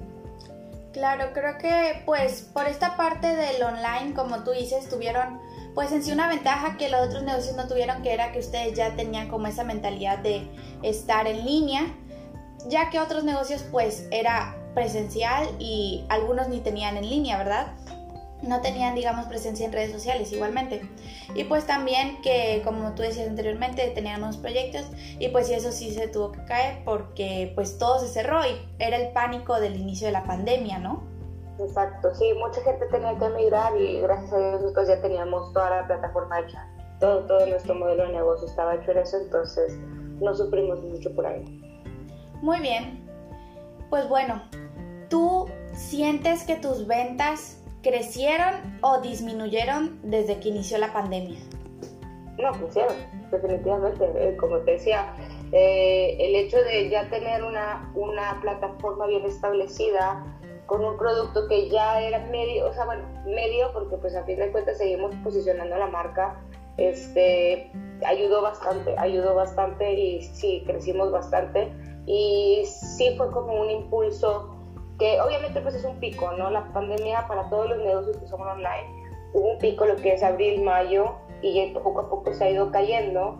Claro, 0.92 1.30
creo 1.32 1.56
que 1.56 2.02
pues 2.04 2.42
por 2.52 2.66
esta 2.66 2.96
parte 2.98 3.34
del 3.34 3.62
online, 3.62 4.12
como 4.14 4.44
tú 4.44 4.50
dices, 4.50 4.88
tuvieron 4.90 5.40
pues 5.74 5.90
en 5.90 6.02
sí 6.02 6.12
una 6.12 6.28
ventaja 6.28 6.76
que 6.76 6.90
los 6.90 7.08
otros 7.08 7.22
negocios 7.22 7.56
no 7.56 7.66
tuvieron, 7.66 8.02
que 8.02 8.12
era 8.12 8.30
que 8.30 8.40
ustedes 8.40 8.74
ya 8.74 8.94
tenían 8.94 9.28
como 9.28 9.46
esa 9.46 9.64
mentalidad 9.64 10.18
de 10.18 10.46
estar 10.82 11.26
en 11.26 11.46
línea, 11.46 11.82
ya 12.68 12.90
que 12.90 13.00
otros 13.00 13.24
negocios 13.24 13.64
pues 13.70 14.06
era 14.10 14.56
presencial 14.74 15.48
y 15.58 16.04
algunos 16.08 16.48
ni 16.48 16.60
tenían 16.60 16.96
en 16.96 17.08
línea, 17.08 17.38
¿verdad? 17.38 17.74
no 18.42 18.60
tenían, 18.60 18.94
digamos, 18.94 19.26
presencia 19.26 19.66
en 19.66 19.72
redes 19.72 19.92
sociales 19.92 20.32
igualmente. 20.32 20.82
Y 21.34 21.44
pues 21.44 21.66
también 21.66 22.20
que, 22.22 22.60
como 22.64 22.94
tú 22.94 23.02
decías 23.02 23.28
anteriormente, 23.28 23.90
teníamos 23.94 24.36
proyectos 24.36 24.86
y 25.18 25.28
pues 25.28 25.48
eso 25.50 25.72
sí 25.72 25.92
se 25.92 26.08
tuvo 26.08 26.32
que 26.32 26.44
caer 26.44 26.82
porque 26.84 27.52
pues 27.54 27.78
todo 27.78 28.00
se 28.00 28.08
cerró 28.08 28.44
y 28.44 28.60
era 28.78 28.96
el 28.96 29.12
pánico 29.12 29.60
del 29.60 29.76
inicio 29.76 30.08
de 30.08 30.12
la 30.12 30.24
pandemia, 30.24 30.78
¿no? 30.78 31.04
Exacto, 31.60 32.12
sí, 32.14 32.32
mucha 32.38 32.60
gente 32.62 32.86
tenía 32.86 33.16
que 33.16 33.26
emigrar 33.26 33.76
y 33.80 34.00
gracias 34.00 34.32
a 34.32 34.38
Dios 34.38 34.62
nosotros 34.62 34.88
ya 34.88 35.00
teníamos 35.00 35.52
toda 35.52 35.70
la 35.70 35.86
plataforma 35.86 36.40
hecha. 36.40 36.66
Todo, 36.98 37.24
todo 37.26 37.46
nuestro 37.46 37.74
modelo 37.74 38.04
de 38.04 38.12
negocio 38.12 38.48
estaba 38.48 38.74
hecho 38.76 38.92
eso, 38.92 39.18
entonces 39.18 39.76
no 40.20 40.34
sufrimos 40.34 40.80
mucho 40.82 41.14
por 41.14 41.26
ahí. 41.26 41.71
Muy 42.42 42.58
bien. 42.58 43.08
Pues 43.88 44.08
bueno, 44.08 44.42
¿tú 45.08 45.48
sientes 45.74 46.44
que 46.44 46.56
tus 46.56 46.88
ventas 46.88 47.62
crecieron 47.82 48.78
o 48.82 49.00
disminuyeron 49.00 50.00
desde 50.02 50.40
que 50.40 50.48
inició 50.48 50.78
la 50.78 50.92
pandemia? 50.92 51.38
No, 52.38 52.50
crecieron, 52.52 52.96
definitivamente. 53.30 54.04
Eh, 54.16 54.36
como 54.38 54.58
te 54.58 54.72
decía, 54.72 55.14
eh, 55.52 56.16
el 56.18 56.34
hecho 56.34 56.56
de 56.64 56.90
ya 56.90 57.08
tener 57.10 57.44
una, 57.44 57.92
una 57.94 58.40
plataforma 58.40 59.06
bien 59.06 59.24
establecida, 59.24 60.24
con 60.66 60.84
un 60.84 60.96
producto 60.96 61.46
que 61.48 61.68
ya 61.68 62.00
era 62.00 62.18
medio, 62.26 62.68
o 62.68 62.72
sea, 62.72 62.86
bueno, 62.86 63.04
medio, 63.26 63.72
porque 63.72 63.96
pues 63.98 64.16
a 64.16 64.24
fin 64.24 64.38
de 64.38 64.50
cuentas 64.50 64.78
seguimos 64.78 65.14
posicionando 65.22 65.76
la 65.76 65.86
marca, 65.86 66.40
este, 66.76 67.70
ayudó 68.04 68.42
bastante, 68.42 68.94
ayudó 68.98 69.34
bastante 69.34 69.92
y 69.92 70.22
sí, 70.22 70.64
crecimos 70.66 71.12
bastante. 71.12 71.70
Y 72.06 72.64
sí 72.66 73.14
fue 73.16 73.30
como 73.30 73.60
un 73.60 73.70
impulso 73.70 74.56
que 74.98 75.20
obviamente 75.20 75.60
pues 75.60 75.74
es 75.74 75.84
un 75.84 75.98
pico, 75.98 76.32
¿no? 76.32 76.50
La 76.50 76.72
pandemia 76.72 77.26
para 77.26 77.48
todos 77.48 77.68
los 77.68 77.78
negocios 77.78 78.16
que 78.16 78.26
son 78.26 78.40
online, 78.40 79.02
hubo 79.34 79.52
un 79.52 79.58
pico 79.58 79.86
lo 79.86 79.96
que 79.96 80.14
es 80.14 80.22
abril, 80.22 80.62
mayo, 80.62 81.14
y 81.42 81.66
poco 81.72 82.00
a 82.00 82.08
poco 82.08 82.32
se 82.32 82.44
ha 82.44 82.50
ido 82.50 82.70
cayendo, 82.70 83.36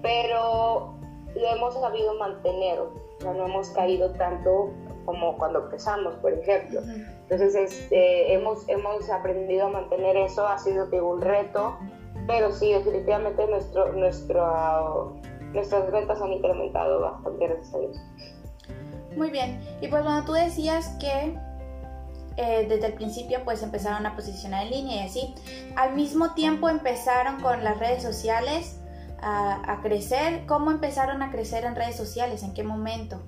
pero 0.00 0.94
lo 1.34 1.46
hemos 1.46 1.74
sabido 1.74 2.14
mantener, 2.14 2.80
o 2.80 2.92
sea, 3.20 3.32
no 3.34 3.46
hemos 3.46 3.70
caído 3.70 4.10
tanto 4.12 4.70
como 5.04 5.36
cuando 5.36 5.64
empezamos, 5.64 6.14
por 6.16 6.32
ejemplo. 6.32 6.80
Entonces, 7.22 7.54
este, 7.54 8.32
hemos, 8.32 8.68
hemos 8.68 9.08
aprendido 9.10 9.66
a 9.66 9.68
mantener 9.68 10.16
eso, 10.16 10.46
ha 10.46 10.58
sido 10.58 10.86
un 11.06 11.20
reto, 11.20 11.76
pero 12.26 12.52
sí, 12.52 12.72
definitivamente 12.72 13.46
nuestro, 13.46 13.92
nuestro, 13.92 15.14
nuestras 15.52 15.90
ventas 15.90 16.20
han 16.20 16.32
incrementado 16.32 17.00
bastante, 17.00 17.46
gracias 17.46 17.74
a 17.74 17.78
Dios. 17.78 17.96
Muy 19.16 19.30
bien. 19.30 19.60
Y 19.80 19.88
pues 19.88 20.02
bueno, 20.02 20.24
tú 20.24 20.32
decías 20.32 20.88
que 20.98 21.36
eh, 22.36 22.66
desde 22.68 22.86
el 22.86 22.94
principio 22.94 23.40
pues 23.44 23.62
empezaron 23.62 24.06
a 24.06 24.16
posicionar 24.16 24.64
en 24.64 24.70
línea 24.70 25.02
y 25.02 25.06
así. 25.06 25.34
Al 25.76 25.94
mismo 25.94 26.34
tiempo 26.34 26.68
empezaron 26.68 27.40
con 27.40 27.62
las 27.62 27.78
redes 27.78 28.02
sociales 28.02 28.78
a, 29.20 29.78
crecer. 29.82 30.46
¿Cómo 30.46 30.70
empezaron 30.70 31.22
a 31.22 31.30
crecer 31.30 31.64
en 31.64 31.76
redes 31.76 31.96
sociales? 31.96 32.42
¿En 32.42 32.54
qué 32.54 32.64
momento? 32.64 33.20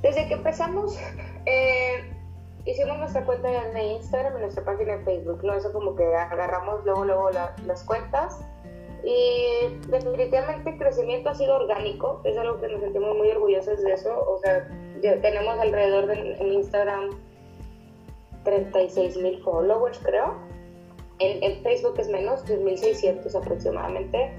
Desde 0.00 0.26
que 0.26 0.34
empezamos, 0.34 0.98
eh, 1.46 2.12
hicimos 2.64 2.98
nuestra 2.98 3.24
cuenta 3.24 3.48
de 3.48 3.84
Instagram 3.84 4.38
y 4.38 4.40
nuestra 4.40 4.64
página 4.64 4.96
de 4.96 5.04
Facebook, 5.04 5.44
¿no? 5.44 5.54
Eso 5.54 5.72
como 5.72 5.94
que 5.94 6.04
agarramos 6.04 6.84
luego, 6.84 7.04
luego 7.04 7.30
las 7.30 7.84
cuentas 7.84 8.40
y 9.04 9.80
definitivamente 9.88 10.70
el 10.70 10.78
crecimiento 10.78 11.30
ha 11.30 11.34
sido 11.34 11.56
orgánico, 11.56 12.20
es 12.24 12.36
algo 12.36 12.60
que 12.60 12.68
nos 12.68 12.80
sentimos 12.80 13.16
muy 13.16 13.30
orgullosos 13.30 13.82
de 13.82 13.92
eso. 13.92 14.10
O 14.28 14.38
sea, 14.38 14.68
tenemos 15.00 15.58
alrededor 15.58 16.06
de, 16.06 16.34
en 16.34 16.52
Instagram 16.52 17.10
36 18.44 19.16
mil 19.18 19.42
followers, 19.42 19.98
creo. 19.98 20.34
En, 21.18 21.62
Facebook 21.62 21.94
es 21.98 22.08
menos, 22.08 22.44
3.600 22.46 23.34
aproximadamente. 23.34 24.32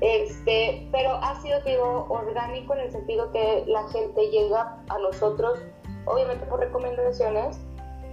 Este, 0.00 0.88
pero 0.92 1.12
ha 1.12 1.40
sido, 1.42 1.60
digo, 1.62 2.06
orgánico 2.08 2.74
en 2.74 2.80
el 2.80 2.90
sentido 2.90 3.30
que 3.32 3.64
la 3.66 3.86
gente 3.88 4.30
llega 4.30 4.82
a 4.88 4.98
nosotros, 4.98 5.60
obviamente 6.06 6.46
por 6.46 6.60
recomendaciones, 6.60 7.60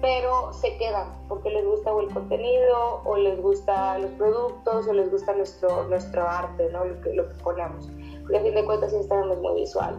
pero 0.01 0.53
se 0.53 0.77
quedan 0.77 1.07
porque 1.27 1.49
les 1.49 1.65
gusta 1.65 1.93
o 1.93 2.01
el 2.01 2.13
contenido 2.13 3.01
o 3.03 3.17
les 3.17 3.41
gusta 3.41 3.97
los 3.97 4.11
productos 4.11 4.87
o 4.87 4.93
les 4.93 5.09
gusta 5.09 5.33
nuestro, 5.33 5.85
nuestro 5.85 6.27
arte, 6.27 6.69
¿no? 6.71 6.85
lo, 6.85 7.01
que, 7.01 7.13
lo 7.13 7.27
que 7.29 7.35
ponemos. 7.43 7.89
Porque 8.21 8.37
a 8.37 8.41
fin 8.41 8.55
de 8.55 8.65
cuentas 8.65 8.93
Instagram 8.93 9.31
es 9.31 9.39
muy 9.39 9.61
visual. 9.61 9.95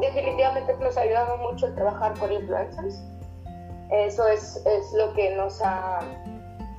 Definitivamente 0.00 0.76
nos 0.80 0.96
ha 0.96 1.02
ayudado 1.02 1.36
mucho 1.38 1.66
el 1.66 1.74
trabajar 1.74 2.18
con 2.18 2.32
influencers. 2.32 3.02
Eso 3.90 4.26
es, 4.26 4.64
es 4.66 4.92
lo 4.94 5.12
que 5.12 5.34
nos 5.36 5.60
ha 5.62 6.00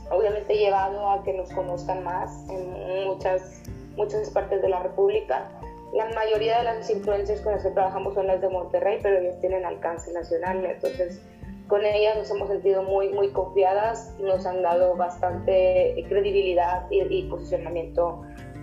obviamente 0.09 0.55
llevado 0.55 1.09
a 1.09 1.23
que 1.23 1.33
nos 1.33 1.49
conozcan 1.51 2.03
más 2.03 2.47
en 2.49 3.05
muchas, 3.05 3.61
muchas 3.95 4.29
partes 4.29 4.61
de 4.61 4.69
la 4.69 4.83
República. 4.83 5.49
La 5.93 6.09
mayoría 6.09 6.57
de 6.57 6.63
las 6.63 6.89
influencers 6.89 7.41
con 7.41 7.53
las 7.53 7.63
que 7.63 7.69
trabajamos 7.69 8.15
son 8.15 8.27
las 8.27 8.41
de 8.41 8.49
Monterrey, 8.49 8.99
pero 9.01 9.19
ellas 9.19 9.39
tienen 9.41 9.63
alcance 9.63 10.11
nacional, 10.11 10.65
entonces 10.65 11.21
con 11.67 11.85
ellas 11.85 12.17
nos 12.17 12.29
hemos 12.31 12.49
sentido 12.49 12.83
muy, 12.83 13.09
muy 13.09 13.29
confiadas, 13.31 14.13
nos 14.19 14.45
han 14.45 14.61
dado 14.61 14.95
bastante 14.95 16.05
credibilidad 16.09 16.85
y, 16.89 17.23
posicionamiento 17.23 18.21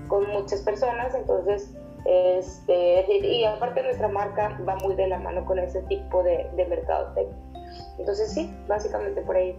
con 0.08 0.28
muchas 0.28 0.60
personas, 0.62 1.14
entonces, 1.14 1.74
este, 2.04 3.06
y 3.08 3.44
aparte 3.44 3.82
nuestra 3.82 4.08
marca 4.08 4.58
va 4.68 4.76
muy 4.76 4.94
de 4.96 5.08
la 5.08 5.18
mano 5.18 5.44
con 5.44 5.58
ese 5.58 5.82
tipo 5.82 6.22
de, 6.22 6.48
de 6.56 6.66
mercadotecnia. 6.66 7.36
Entonces 7.98 8.32
sí, 8.32 8.54
básicamente 8.66 9.20
por 9.22 9.36
ahí, 9.36 9.56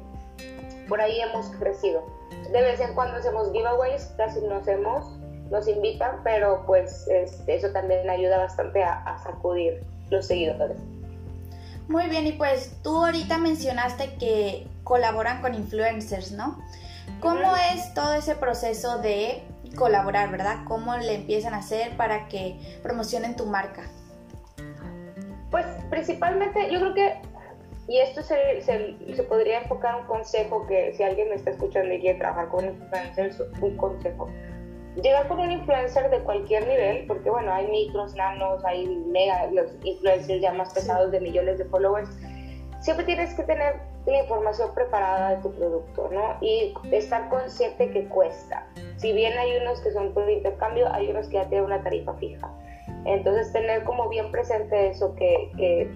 por 0.88 1.00
ahí 1.00 1.20
hemos 1.22 1.48
crecido. 1.58 2.04
De 2.52 2.62
vez 2.62 2.80
en 2.80 2.94
cuando 2.94 3.18
hacemos 3.18 3.52
giveaways, 3.52 4.14
casi 4.18 4.42
no 4.42 4.56
hacemos, 4.56 5.18
nos 5.50 5.68
invitan, 5.68 6.22
pero 6.24 6.64
pues 6.66 7.08
este, 7.08 7.56
eso 7.56 7.72
también 7.72 8.10
ayuda 8.10 8.38
bastante 8.38 8.84
a, 8.84 9.04
a 9.04 9.18
sacudir 9.20 9.84
los 10.10 10.26
seguidores. 10.28 10.78
Muy 11.92 12.08
bien, 12.08 12.26
y 12.26 12.32
pues 12.32 12.78
tú 12.84 13.04
ahorita 13.04 13.38
mencionaste 13.38 14.16
que 14.16 14.66
colaboran 14.86 15.42
con 15.42 15.54
influencers, 15.54 16.32
¿no? 16.32 16.58
¿Cómo 17.20 17.54
es 17.74 17.94
todo 17.94 18.14
ese 18.14 18.34
proceso 18.36 19.00
de 19.00 19.44
colaborar, 19.76 20.32
verdad? 20.32 20.60
¿Cómo 20.66 20.96
le 20.96 21.16
empiezan 21.16 21.54
a 21.54 21.58
hacer 21.58 21.98
para 21.98 22.30
que 22.30 22.80
promocionen 22.82 23.36
tu 23.36 23.46
marca? 23.46 23.84
Pues 25.50 25.66
principalmente 25.90 26.72
yo 26.72 26.80
creo 26.80 26.94
que, 26.94 27.22
y 27.90 28.00
esto 28.00 28.24
se, 28.24 28.62
se, 28.62 29.24
podría 29.24 29.60
enfocar 29.60 29.96
un 29.96 30.08
consejo 30.08 30.66
que 30.68 30.94
si 30.94 31.04
alguien 31.04 31.28
me 31.28 31.36
está 31.36 31.50
escuchando 31.50 31.94
y 31.94 32.00
quiere 32.00 32.20
trabajar 32.20 32.48
con 32.48 32.64
influencers, 32.64 33.44
un 33.60 33.76
consejo 33.76 34.30
llegar 34.96 35.28
con 35.28 35.40
un 35.40 35.52
influencer 35.52 36.10
de 36.10 36.20
cualquier 36.20 36.68
nivel, 36.68 37.06
porque 37.08 37.30
bueno, 37.30 37.54
hay 37.54 37.68
micros, 37.68 38.14
nanos, 38.16 38.64
hay 38.66 38.88
mega, 38.88 39.48
los 39.52 39.68
influencers 39.84 40.42
ya 40.42 40.54
más 40.54 40.74
pesados 40.74 41.12
de 41.12 41.20
millones 41.20 41.58
de 41.58 41.66
followers, 41.66 42.10
siempre 42.80 43.06
tienes 43.06 43.34
que 43.34 43.44
tener 43.44 43.80
la 44.06 44.20
información 44.20 44.74
preparada 44.74 45.36
de 45.36 45.42
tu 45.44 45.52
producto, 45.54 46.10
¿no? 46.12 46.38
Y 46.42 46.74
estar 46.92 47.30
consciente 47.30 47.92
que 47.92 48.06
cuesta. 48.08 48.66
Si 48.98 49.14
bien 49.14 49.38
hay 49.38 49.58
unos 49.58 49.80
que 49.82 49.92
son 49.92 50.14
por 50.14 50.30
intercambio, 50.30 50.92
hay 50.92 51.10
unos 51.10 51.28
que 51.28 51.36
ya 51.36 51.48
tienen 51.48 51.66
una 51.66 51.84
tarifa 51.84 52.14
fija. 52.16 52.52
Entonces, 53.06 53.54
tener 53.54 53.84
como 53.84 54.10
bien 54.10 54.32
presente 54.32 54.90
eso, 54.90 55.16
que, 55.16 55.52
que 55.56 55.92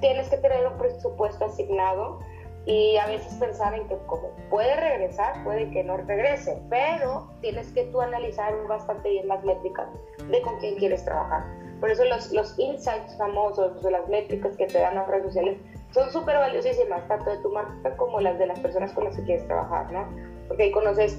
tienes 0.00 0.28
que 0.28 0.38
tener 0.38 0.66
un 0.66 0.78
presupuesto 0.78 1.44
asignado 1.44 2.20
y 2.66 2.96
a 2.96 3.06
veces 3.06 3.34
pensar 3.34 3.74
en 3.74 3.86
que 3.88 3.96
como 4.06 4.30
puede 4.48 4.74
regresar, 4.76 5.42
puede 5.44 5.70
que 5.70 5.84
no 5.84 5.98
regrese, 5.98 6.58
pero 6.70 7.28
tienes 7.40 7.70
que 7.72 7.84
tú 7.84 8.00
analizar 8.00 8.54
bastante 8.66 9.10
bien 9.10 9.28
las 9.28 9.44
métricas 9.44 9.86
de 10.30 10.40
con 10.42 10.58
quién 10.60 10.76
quieres 10.76 11.04
trabajar. 11.04 11.44
Por 11.80 11.90
eso 11.90 12.04
los, 12.04 12.32
los 12.32 12.58
insights 12.58 13.16
famosos 13.18 13.84
o 13.84 13.90
las 13.90 14.08
métricas 14.08 14.56
que 14.56 14.66
te 14.66 14.78
dan 14.78 14.94
las 14.94 15.06
redes 15.08 15.24
sociales 15.26 15.58
son 15.92 16.10
súper 16.10 16.36
valiosísimas, 16.36 17.06
tanto 17.08 17.30
de 17.30 17.38
tu 17.38 17.50
marca 17.50 17.96
como 17.96 18.20
las 18.20 18.38
de 18.38 18.46
las 18.46 18.58
personas 18.60 18.92
con 18.92 19.04
las 19.04 19.16
que 19.16 19.24
quieres 19.24 19.46
trabajar, 19.46 19.92
¿no? 19.92 20.08
Porque 20.48 20.64
ahí 20.64 20.72
conoces 20.72 21.18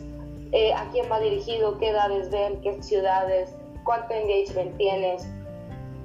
eh, 0.52 0.74
a 0.74 0.90
quién 0.92 1.12
va 1.12 1.20
dirigido, 1.20 1.78
qué 1.78 1.90
edades 1.90 2.32
ven, 2.32 2.60
qué 2.62 2.82
ciudades, 2.82 3.56
cuánto 3.84 4.14
engagement 4.14 4.76
tienes, 4.78 5.28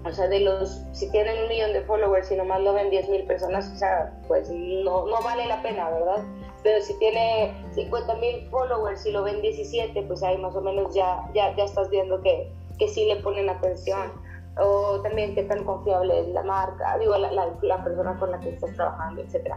o 0.05 0.13
sea, 0.13 0.29
de 0.29 0.41
los, 0.41 0.83
si 0.93 1.11
tienen 1.11 1.43
un 1.43 1.49
millón 1.49 1.73
de 1.73 1.83
followers 1.83 2.31
y 2.31 2.37
nomás 2.37 2.61
lo 2.63 2.73
ven 2.73 2.91
10 2.91 3.09
mil 3.11 3.25
personas, 3.25 3.71
o 3.71 3.77
sea, 3.77 4.13
pues 4.29 4.49
no, 4.51 5.07
no 5.07 5.23
vale 5.23 5.47
la 5.47 5.61
pena, 5.63 5.91
¿verdad? 5.91 6.25
Pero 6.63 6.81
si 6.83 6.99
tiene 6.99 7.55
50 7.75 8.15
mil 8.17 8.49
followers 8.51 9.05
y 9.05 9.13
lo 9.13 9.23
ven 9.23 9.43
17, 9.43 10.03
pues 10.03 10.23
ahí 10.23 10.39
más 10.39 10.57
o 10.57 10.61
menos 10.63 10.95
ya, 10.95 11.29
ya, 11.35 11.55
ya 11.55 11.65
estás 11.65 11.91
viendo 11.91 12.21
que, 12.23 12.51
que 12.79 12.89
sí 12.89 13.05
le 13.05 13.17
ponen 13.17 13.51
atención. 13.51 14.13
o 14.59 15.01
también 15.03 15.35
qué 15.35 15.45
tan 15.45 15.65
confiable 15.65 16.21
es 16.21 16.29
la 16.29 16.43
marca, 16.43 16.99
digo, 16.99 17.17
la, 17.17 17.31
la, 17.31 17.85
persona 17.85 18.19
con 18.19 18.31
la 18.31 18.41
que 18.41 18.51
estás 18.51 18.75
trabajando, 18.75 19.23
etc. 19.23 19.55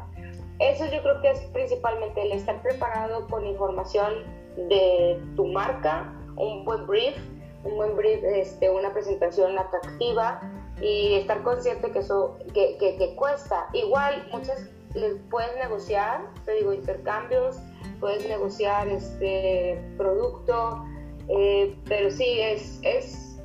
Eso 0.60 0.86
yo 0.86 1.02
creo 1.02 1.22
que 1.22 1.32
es 1.32 1.40
principalmente 1.52 2.22
el 2.22 2.34
estar 2.34 2.62
preparado 2.62 3.28
con 3.28 3.46
información 3.46 4.14
de 4.56 5.20
tu 5.36 5.46
marca, 5.48 6.14
un 6.38 6.64
buen 6.64 6.86
brief, 6.86 7.18
un 7.64 7.76
buen 7.76 7.96
brief, 7.96 8.24
este, 8.24 8.70
una 8.70 8.92
presentación 8.94 9.58
atractiva 9.58 10.42
y 10.82 11.16
estar 11.16 11.44
consciente 11.44 11.92
que 11.92 12.00
eso 12.00 12.38
que, 12.54 12.78
que, 12.78 13.16
cuesta. 13.16 13.68
Igual 13.74 14.28
muchas 14.32 14.70
les 14.94 15.16
puedes 15.30 15.56
negociar, 15.56 16.26
te 16.46 16.54
digo, 16.54 16.74
intercambios, 16.74 17.58
puedes 18.00 18.28
negociar 18.28 18.88
este 18.88 19.82
producto, 19.98 20.84
eh, 21.30 21.76
pero 21.88 22.12
sí, 22.12 22.40
es, 22.40 22.80
es, 22.84 23.40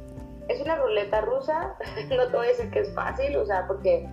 es 0.49 0.61
una 0.61 0.77
ruleta 0.77 1.21
rusa, 1.23 1.77
no 2.11 2.27
te 2.27 2.37
voy 2.37 2.47
a 2.47 2.51
decir 2.51 2.71
que 2.71 2.81
es 2.81 2.95
fácil, 2.95 3.37
o 3.37 3.47
sea, 3.47 3.67
porque 3.67 4.09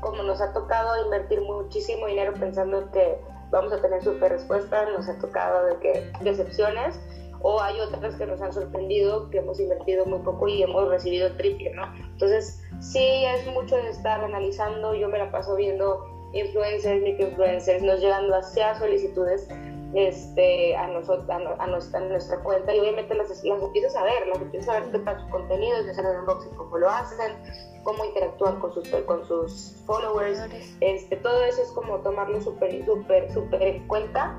como 0.00 0.22
nos 0.22 0.40
ha 0.40 0.52
tocado 0.52 1.04
invertir 1.04 1.40
muchísimo 1.40 2.06
dinero 2.06 2.34
pensando 2.34 2.90
que 2.92 3.18
vamos 3.50 3.72
a 3.72 3.80
tener 3.80 4.02
super 4.02 4.32
respuesta, 4.32 4.88
nos 4.90 5.08
ha 5.08 5.18
tocado 5.18 5.66
de 5.66 5.76
que 5.78 6.12
decepciones, 6.20 7.00
o 7.42 7.60
hay 7.60 7.78
otras 7.80 8.14
que 8.16 8.26
nos 8.26 8.40
han 8.40 8.52
sorprendido, 8.52 9.30
que 9.30 9.38
hemos 9.38 9.60
invertido 9.60 10.06
muy 10.06 10.18
poco 10.20 10.48
y 10.48 10.62
hemos 10.62 10.88
recibido 10.88 11.32
triple, 11.36 11.72
¿no? 11.74 11.84
Entonces, 12.12 12.62
sí 12.80 13.24
es 13.24 13.46
mucho 13.46 13.76
de 13.76 13.90
estar 13.90 14.22
analizando, 14.22 14.94
yo 14.94 15.08
me 15.08 15.18
la 15.18 15.30
paso 15.30 15.56
viendo 15.56 16.04
influencers, 16.32 17.02
microinfluencers, 17.02 17.82
nos 17.82 18.00
llegan 18.00 18.24
demasiadas 18.24 18.78
solicitudes 18.78 19.48
este, 19.94 20.76
a, 20.76 20.88
nosotros, 20.88 21.28
a, 21.30 21.66
nuestra, 21.66 22.00
nuestra, 22.00 22.38
cuenta 22.40 22.74
y 22.74 22.80
obviamente 22.80 23.14
las, 23.14 23.28
las 23.44 23.62
empiezas 23.62 23.96
a 23.96 24.04
ver, 24.04 24.26
las 24.26 24.42
empiezas 24.42 24.68
a 24.68 24.80
ver 24.80 24.90
qué 24.90 24.98
tal 24.98 25.20
su 25.20 25.28
contenido, 25.30 25.82
de 25.82 25.90
hacer 25.90 26.04
el 26.04 26.20
unboxing, 26.20 26.54
cómo 26.56 26.78
lo 26.78 26.90
hacen, 26.90 27.34
cómo 27.82 28.04
interactúan 28.04 28.58
con 28.60 28.74
sus, 28.74 28.88
con 29.06 29.24
sus 29.24 29.82
followers, 29.86 30.40
este, 30.80 31.16
todo 31.16 31.42
eso 31.44 31.62
es 31.62 31.70
como 31.70 31.98
tomarlo 32.00 32.40
súper, 32.40 32.84
súper, 32.84 33.32
súper 33.32 33.62
en 33.62 33.86
cuenta, 33.86 34.36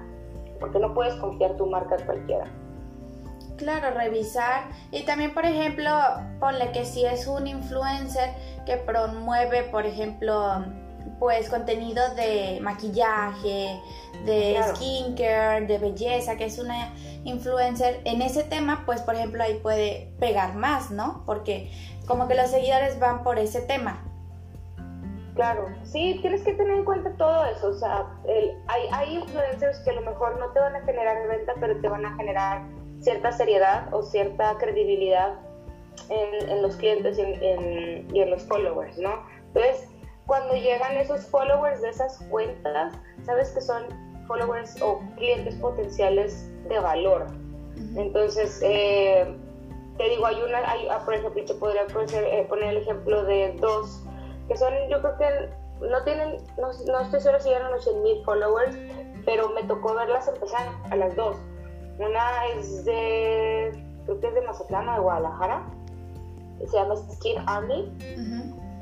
porque 0.59 0.79
no 0.79 0.93
puedes 0.93 1.15
confiar 1.15 1.55
tu 1.57 1.65
marca 1.65 1.95
a 1.95 2.05
cualquiera. 2.05 2.45
Claro, 3.57 3.91
revisar. 3.95 4.69
Y 4.91 5.03
también, 5.03 5.33
por 5.33 5.45
ejemplo, 5.45 5.91
ponle 6.39 6.71
que 6.71 6.85
si 6.85 7.05
es 7.05 7.27
un 7.27 7.47
influencer 7.47 8.29
que 8.65 8.77
promueve, 8.77 9.63
por 9.63 9.85
ejemplo, 9.85 10.63
pues 11.19 11.49
contenido 11.49 12.03
de 12.15 12.59
maquillaje, 12.61 13.81
de 14.25 14.59
skincare, 14.75 15.65
de 15.65 15.77
belleza, 15.79 16.35
que 16.37 16.45
es 16.45 16.59
una 16.59 16.93
influencer 17.23 18.01
en 18.05 18.21
ese 18.21 18.43
tema, 18.43 18.83
pues 18.85 19.01
por 19.01 19.15
ejemplo 19.15 19.43
ahí 19.43 19.55
puede 19.55 20.13
pegar 20.19 20.55
más, 20.55 20.91
¿no? 20.91 21.23
Porque 21.25 21.71
como 22.07 22.27
que 22.27 22.35
los 22.35 22.51
seguidores 22.51 22.99
van 22.99 23.23
por 23.23 23.39
ese 23.39 23.61
tema. 23.61 24.03
Claro, 25.33 25.67
sí, 25.83 26.17
tienes 26.21 26.41
que 26.43 26.53
tener 26.53 26.77
en 26.77 26.85
cuenta 26.85 27.11
todo 27.17 27.45
eso. 27.45 27.67
O 27.67 27.73
sea, 27.73 28.07
hay, 28.67 28.81
hay 28.91 29.15
influencers 29.17 29.79
que 29.79 29.91
a 29.91 29.93
lo 29.93 30.01
mejor 30.01 30.39
no 30.39 30.47
te 30.51 30.59
van 30.59 30.75
a 30.75 30.81
generar 30.81 31.27
venta, 31.27 31.53
pero 31.59 31.79
te 31.79 31.87
van 31.87 32.05
a 32.05 32.15
generar 32.15 32.63
cierta 33.01 33.31
seriedad 33.31 33.93
o 33.93 34.03
cierta 34.03 34.57
credibilidad 34.57 35.39
en, 36.09 36.61
los 36.61 36.75
clientes 36.75 37.17
y 37.17 37.21
en, 37.21 38.07
y 38.15 38.21
en 38.21 38.29
los 38.29 38.43
followers, 38.43 38.97
¿no? 38.97 39.23
Entonces, 39.47 39.89
cuando 40.25 40.53
llegan 40.55 40.97
esos 40.97 41.25
followers 41.27 41.81
de 41.81 41.89
esas 41.89 42.17
cuentas, 42.29 42.93
sabes 43.25 43.51
que 43.51 43.61
son 43.61 43.85
followers 44.27 44.79
o 44.81 44.99
clientes 45.15 45.55
potenciales 45.55 46.51
de 46.67 46.79
valor. 46.79 47.27
Entonces, 47.95 48.59
eh, 48.63 49.35
te 49.97 50.09
digo, 50.09 50.25
hay 50.25 50.41
una, 50.41 50.69
hay, 50.69 50.87
ah, 50.89 51.01
por 51.03 51.15
ejemplo, 51.15 51.43
te 51.43 51.53
podría 51.55 51.83
eh, 51.83 52.45
poner 52.47 52.69
el 52.69 52.77
ejemplo 52.77 53.23
de 53.23 53.53
dos, 53.59 54.03
que 54.47 54.57
son, 54.57 54.73
yo 54.89 55.01
creo 55.01 55.17
que 55.17 55.87
no 55.87 56.03
tienen, 56.03 56.37
no, 56.57 56.71
estoy 57.01 57.19
segura 57.19 57.39
si 57.39 57.53
a 57.53 57.69
los 57.69 57.83
100 57.83 58.03
mil 58.03 58.23
followers, 58.23 58.75
pero 59.25 59.49
me 59.49 59.63
tocó 59.63 59.93
verlas 59.93 60.27
empezar 60.27 60.67
a 60.89 60.95
las 60.95 61.15
dos. 61.15 61.37
Una 61.99 62.45
es 62.47 62.85
de, 62.85 63.71
creo 64.05 64.19
que 64.19 64.27
es 64.27 64.33
de 64.35 64.41
Mazatlán, 64.41 64.93
de 64.93 64.99
Guadalajara, 64.99 65.63
se 66.65 66.77
llama 66.77 66.95
Skin 66.95 67.37
Army. 67.45 67.91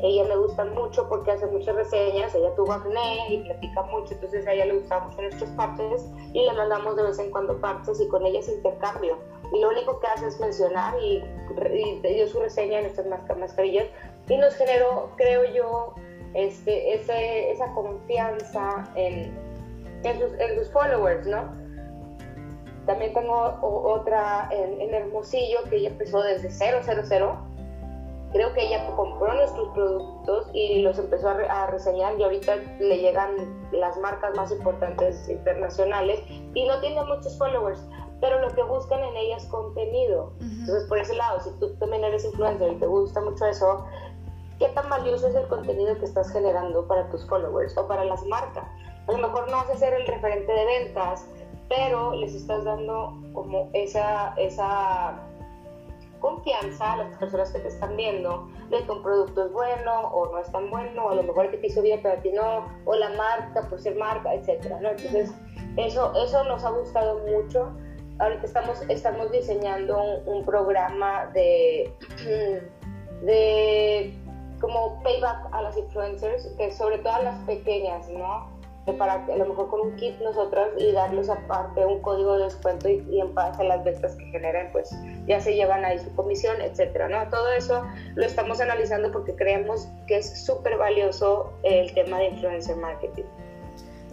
Ella 0.02 0.26
me 0.26 0.36
gusta 0.36 0.66
mucho 0.66 1.08
porque 1.08 1.32
hace 1.32 1.48
muchas 1.48 1.76
reseñas, 1.76 2.36
ella 2.36 2.54
tuvo 2.56 2.74
acné 2.74 3.34
y 3.34 3.38
platica 3.44 3.82
mucho, 3.84 4.14
entonces 4.14 4.46
a 4.46 4.52
ella 4.52 4.66
le 4.66 4.80
gustan 4.80 5.08
mucho 5.08 5.22
nuestras 5.22 5.50
partes 5.52 6.06
y 6.34 6.46
le 6.46 6.52
mandamos 6.54 6.98
de 6.98 7.04
vez 7.04 7.18
en 7.18 7.32
cuando 7.32 7.58
partes 7.62 8.02
y 8.02 8.08
con 8.10 8.26
ella 8.26 8.40
es 8.40 8.50
intercambio. 8.50 9.18
Y 9.54 9.62
lo 9.62 9.70
único 9.70 10.00
que 10.00 10.08
hace 10.08 10.28
es 10.28 10.40
mencionar 10.40 10.96
y, 11.02 11.24
dio 12.04 12.28
su 12.28 12.40
reseña 12.42 12.80
en 12.80 12.88
estas 12.88 13.06
mascarillas 13.38 13.86
y 14.28 14.38
nos 14.38 14.54
generó, 14.56 15.12
creo 15.16 15.46
yo, 15.54 15.96
este, 16.34 16.96
ese, 16.96 17.52
esa 17.52 17.72
confianza 17.74 18.84
en, 18.96 19.34
en, 20.04 20.20
sus, 20.20 20.34
en 20.40 20.60
sus 20.60 20.70
followers, 20.72 21.26
¿no? 21.26 21.65
También 22.86 23.14
tengo 23.14 23.58
otra 23.62 24.50
en, 24.52 24.82
en 24.82 24.94
Hermosillo 24.94 25.64
que 25.70 25.78
ella 25.78 25.90
empezó 25.90 26.22
desde 26.22 26.50
000 26.50 26.82
creo 28.36 28.52
que 28.52 28.68
ella 28.68 28.86
compró 28.98 29.34
nuestros 29.34 29.70
productos 29.70 30.50
y 30.52 30.82
los 30.82 31.00
empezó 31.00 31.30
a, 31.30 31.68
reseñar 31.68 32.20
y 32.20 32.24
ahorita 32.24 32.58
le 32.82 32.98
llegan 32.98 33.32
las 33.72 33.98
marcas 34.00 34.36
más 34.36 34.52
importantes 34.52 35.30
internacionales 35.30 36.20
y 36.54 36.68
no 36.68 36.78
tiene 36.82 37.02
muchos 37.06 37.38
followers, 37.38 37.82
pero 38.20 38.42
lo 38.42 38.50
que 38.54 38.62
buscan 38.64 39.02
en 39.06 39.16
ella 39.16 39.38
es 39.38 39.46
contenido. 39.46 40.34
Entonces, 40.42 40.84
por 40.90 40.98
ese 40.98 41.16
lado, 41.16 41.40
si 41.40 41.50
tú 41.62 41.76
también 41.76 42.04
eres 42.04 42.26
influencer 42.26 42.74
y 42.74 42.76
te 42.76 42.86
gusta 42.86 43.22
mucho 43.22 43.46
eso, 43.46 43.86
¿qué 44.60 44.68
tan 44.68 44.90
valioso 44.90 45.30
es 45.30 45.36
el 45.36 45.48
contenido 45.48 45.98
que 45.98 46.04
estás 46.04 46.30
generando 46.34 46.86
para 46.90 47.10
tus 47.12 47.26
followers 47.30 47.78
o 47.78 47.88
para 47.88 48.04
las 48.04 48.22
marcas? 48.26 48.66
A 49.08 49.14
lo 49.14 49.18
mejor 49.20 49.50
no 49.50 49.56
vas 49.56 49.70
a 49.70 49.78
ser 49.78 49.94
el 49.94 50.06
referente 50.06 50.52
de 50.52 50.66
ventas, 50.66 51.26
pero 51.70 52.16
les 52.16 52.34
estás 52.34 52.64
dando 52.64 53.18
como 53.34 53.70
esa, 53.74 54.34
esa 54.38 55.16
confianza 56.20 56.94
a 56.94 56.98
las 56.98 57.18
personas 57.18 57.52
que 57.52 57.60
te 57.60 57.68
están 57.68 57.96
viendo 57.96 58.48
de 58.70 58.84
que 58.84 58.92
un 58.92 59.04
producto 59.04 59.46
es 59.46 59.52
bueno 59.52 60.08
o 60.08 60.32
no 60.32 60.40
es 60.40 60.52
tan 60.52 60.70
bueno, 60.72 61.06
o 61.06 61.10
a 61.10 61.16
lo 61.16 61.24
mejor 61.24 61.52
que 61.52 61.58
te 61.58 61.68
hizo 61.68 61.82
bien 61.82 62.00
pero 62.02 62.16
a 62.16 62.22
ti 62.22 62.32
no, 62.32 62.66
o 62.86 62.96
la 62.96 63.10
marca 63.10 63.62
por 63.70 63.80
ser 63.80 63.96
marca, 63.96 64.34
etcétera, 64.34 64.80
¿no? 64.82 64.90
Entonces, 64.90 65.32
eso, 65.78 66.14
eso 66.16 66.44
nos 66.46 66.64
ha 66.64 66.72
gustado 66.72 67.20
mucho. 67.28 67.72
Ahorita 68.20 68.46
estamos, 68.46 68.82
estamos 68.90 69.32
diseñando 69.32 70.02
un, 70.26 70.46
programa 70.46 71.28
de, 71.28 71.94
de 73.22 74.18
como 74.62 75.04
payback 75.04 75.48
a 75.52 75.62
las 75.62 75.78
influencers, 75.78 76.48
que 76.58 76.72
sobre 76.72 76.98
todo 77.00 77.14
a 77.14 77.22
las 77.24 77.38
pequeñas, 77.44 78.10
¿no? 78.10 78.55
Para 78.94 79.14
a 79.14 79.36
lo 79.36 79.46
mejor 79.46 79.70
con 79.70 79.82
un 79.82 79.96
kit 79.96 80.20
nosotras 80.22 80.70
y 80.78 80.92
darles 80.92 81.30
aparte 81.30 81.86
un 81.86 82.02
código 82.02 82.38
de 82.38 82.46
descuento 82.46 82.88
y, 82.88 83.20
en 83.20 83.34
base 83.34 83.62
a 83.62 83.66
las 83.66 83.84
ventas 83.84 84.16
que 84.16 84.26
generen, 84.26 84.72
pues 84.72 84.96
ya 85.28 85.40
se 85.40 85.56
llevan 85.56 85.84
ahí 85.84 86.00
su 86.00 86.14
comisión, 86.16 86.62
etcétera, 86.62 87.10
¿no? 87.10 87.30
Todo 87.30 87.52
eso 87.52 87.84
lo 88.16 88.26
estamos 88.26 88.62
analizando 88.62 89.12
porque 89.12 89.36
creemos 89.36 89.88
que 90.08 90.18
es 90.18 90.46
súper 90.46 90.78
valioso 90.78 91.52
el 91.64 91.94
tema 91.94 92.20
de 92.20 92.28
influencer 92.28 92.76
marketing. 92.76 93.26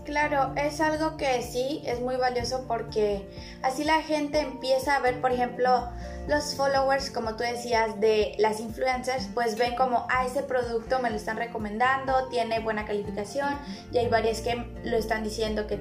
Claro, 0.04 0.52
es 0.56 0.80
algo 0.80 1.16
que 1.16 1.42
sí 1.42 1.80
es 1.86 2.00
muy 2.00 2.16
valioso 2.16 2.64
porque 2.66 3.28
así 3.62 3.84
la 3.84 4.02
gente 4.02 4.40
empieza 4.40 4.96
a 4.96 4.98
ver, 4.98 5.20
por 5.20 5.30
ejemplo, 5.30 5.88
los 6.26 6.56
followers, 6.56 7.10
como 7.10 7.36
tú 7.36 7.44
decías, 7.44 8.00
de 8.00 8.34
las 8.38 8.58
influencers, 8.58 9.28
pues 9.32 9.56
ven 9.56 9.76
como, 9.76 10.06
ah, 10.10 10.26
ese 10.26 10.42
producto 10.42 10.98
me 10.98 11.08
lo 11.08 11.14
están 11.14 11.36
recomendando, 11.36 12.28
tiene 12.30 12.58
buena 12.58 12.84
calificación 12.84 13.56
y 13.92 13.98
hay 13.98 14.08
varias 14.08 14.40
que 14.40 14.56
lo 14.82 14.96
están 14.96 15.22
diciendo 15.22 15.68
que, 15.68 15.80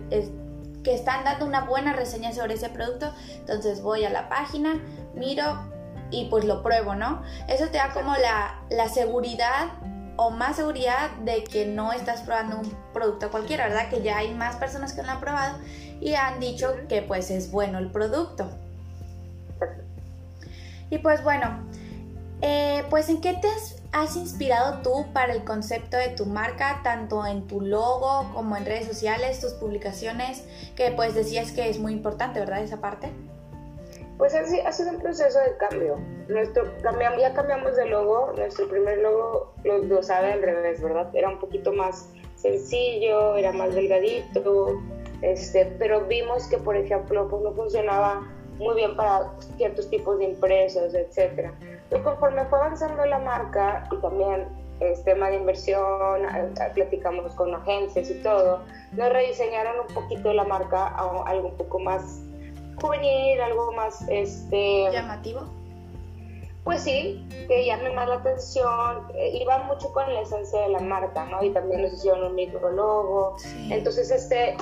que 0.83 0.93
están 0.93 1.23
dando 1.23 1.47
una 1.47 1.61
buena 1.61 1.93
reseña 1.93 2.31
sobre 2.31 2.53
ese 2.53 2.69
producto. 2.69 3.11
Entonces 3.39 3.81
voy 3.81 4.05
a 4.05 4.11
la 4.11 4.29
página, 4.29 4.79
miro 5.15 5.67
y 6.11 6.25
pues 6.25 6.45
lo 6.45 6.61
pruebo, 6.61 6.93
¿no? 6.93 7.23
Eso 7.47 7.69
te 7.69 7.77
da 7.77 7.91
como 7.91 8.15
la, 8.17 8.61
la 8.69 8.87
seguridad 8.87 9.69
o 10.17 10.29
más 10.29 10.57
seguridad 10.57 11.11
de 11.23 11.43
que 11.43 11.65
no 11.65 11.93
estás 11.93 12.21
probando 12.21 12.59
un 12.59 12.75
producto 12.93 13.31
cualquiera, 13.31 13.67
¿verdad? 13.67 13.89
Que 13.89 14.01
ya 14.01 14.17
hay 14.17 14.33
más 14.33 14.55
personas 14.55 14.93
que 14.93 15.03
lo 15.03 15.11
han 15.11 15.19
probado 15.19 15.57
y 15.99 16.15
han 16.15 16.39
dicho 16.39 16.75
que 16.89 17.01
pues 17.01 17.31
es 17.31 17.51
bueno 17.51 17.77
el 17.79 17.91
producto. 17.91 18.49
Y 20.89 20.97
pues 20.97 21.23
bueno, 21.23 21.47
eh, 22.41 22.83
pues 22.89 23.07
en 23.09 23.21
qué 23.21 23.33
te 23.33 23.47
has, 23.93 24.15
inspirado 24.15 24.81
tú 24.81 25.05
para 25.13 25.33
el 25.33 25.43
concepto 25.43 25.95
de 25.95 26.09
tu 26.09 26.25
marca, 26.25 26.81
tanto 26.83 27.25
en 27.25 27.47
tu 27.47 27.61
logo 27.61 28.29
como 28.33 28.57
en 28.57 28.65
redes 28.65 28.87
sociales, 28.87 29.39
tus 29.39 29.53
publicaciones, 29.53 30.43
que 30.75 30.91
pues 30.91 31.15
decías 31.15 31.51
que 31.51 31.69
es 31.69 31.79
muy 31.79 31.93
importante, 31.93 32.39
¿verdad? 32.39 32.61
Esa 32.61 32.81
parte. 32.81 33.11
Pues 34.21 34.35
ha 34.35 34.71
sido 34.71 34.91
un 34.91 34.99
proceso 34.99 35.39
de 35.39 35.57
cambio. 35.57 35.97
Nuestro, 36.27 36.71
cambiamos, 36.83 37.19
ya 37.19 37.33
cambiamos 37.33 37.75
de 37.75 37.87
logo, 37.87 38.31
nuestro 38.37 38.67
primer 38.67 38.99
logo 38.99 39.51
lo, 39.63 40.03
sabe 40.03 40.33
al 40.33 40.43
revés, 40.43 40.79
¿verdad? 40.79 41.09
Era 41.15 41.27
un 41.27 41.39
poquito 41.39 41.73
más 41.73 42.07
sencillo, 42.35 43.35
era 43.35 43.51
más 43.51 43.73
delgadito, 43.73 44.79
este, 45.23 45.65
pero 45.79 46.01
vimos 46.01 46.45
que, 46.45 46.59
por 46.59 46.77
ejemplo, 46.77 47.27
pues 47.29 47.41
no 47.41 47.51
funcionaba 47.53 48.21
muy 48.59 48.75
bien 48.75 48.95
para 48.95 49.27
ciertos 49.57 49.89
tipos 49.89 50.19
de 50.19 50.25
impresos, 50.25 50.93
etc. 50.93 51.49
Pero 51.89 52.03
conforme 52.03 52.45
fue 52.45 52.59
avanzando 52.59 53.03
la 53.03 53.17
marca 53.17 53.89
y 53.91 53.95
también 54.01 54.49
el 54.81 55.03
tema 55.03 55.31
de 55.31 55.37
inversión, 55.37 56.21
platicamos 56.75 57.33
con 57.33 57.55
agencias 57.55 58.11
y 58.11 58.21
todo, 58.21 58.59
nos 58.91 59.11
rediseñaron 59.11 59.79
un 59.79 59.95
poquito 59.95 60.31
la 60.31 60.43
marca 60.43 60.89
a 60.89 61.23
algo 61.25 61.47
un 61.47 61.57
poco 61.57 61.79
más 61.79 62.21
juvenil, 62.81 63.39
algo 63.41 63.71
más 63.73 64.03
este 64.09 64.91
llamativo. 64.91 65.41
Pues 66.63 66.83
sí, 66.83 67.27
que 67.47 67.65
llame 67.65 67.89
más 67.91 68.07
la 68.07 68.15
atención, 68.15 69.07
eh, 69.15 69.39
iba 69.41 69.59
mucho 69.63 69.91
con 69.93 70.13
la 70.13 70.21
esencia 70.21 70.61
de 70.61 70.69
la 70.69 70.79
marca, 70.79 71.25
¿no? 71.25 71.43
Y 71.43 71.49
también 71.49 71.81
nos 71.81 71.93
hicieron 71.93 72.23
un 72.23 72.35
micro 72.35 72.69
logo. 72.69 73.35
Entonces, 73.69 74.11
este, 74.11 74.55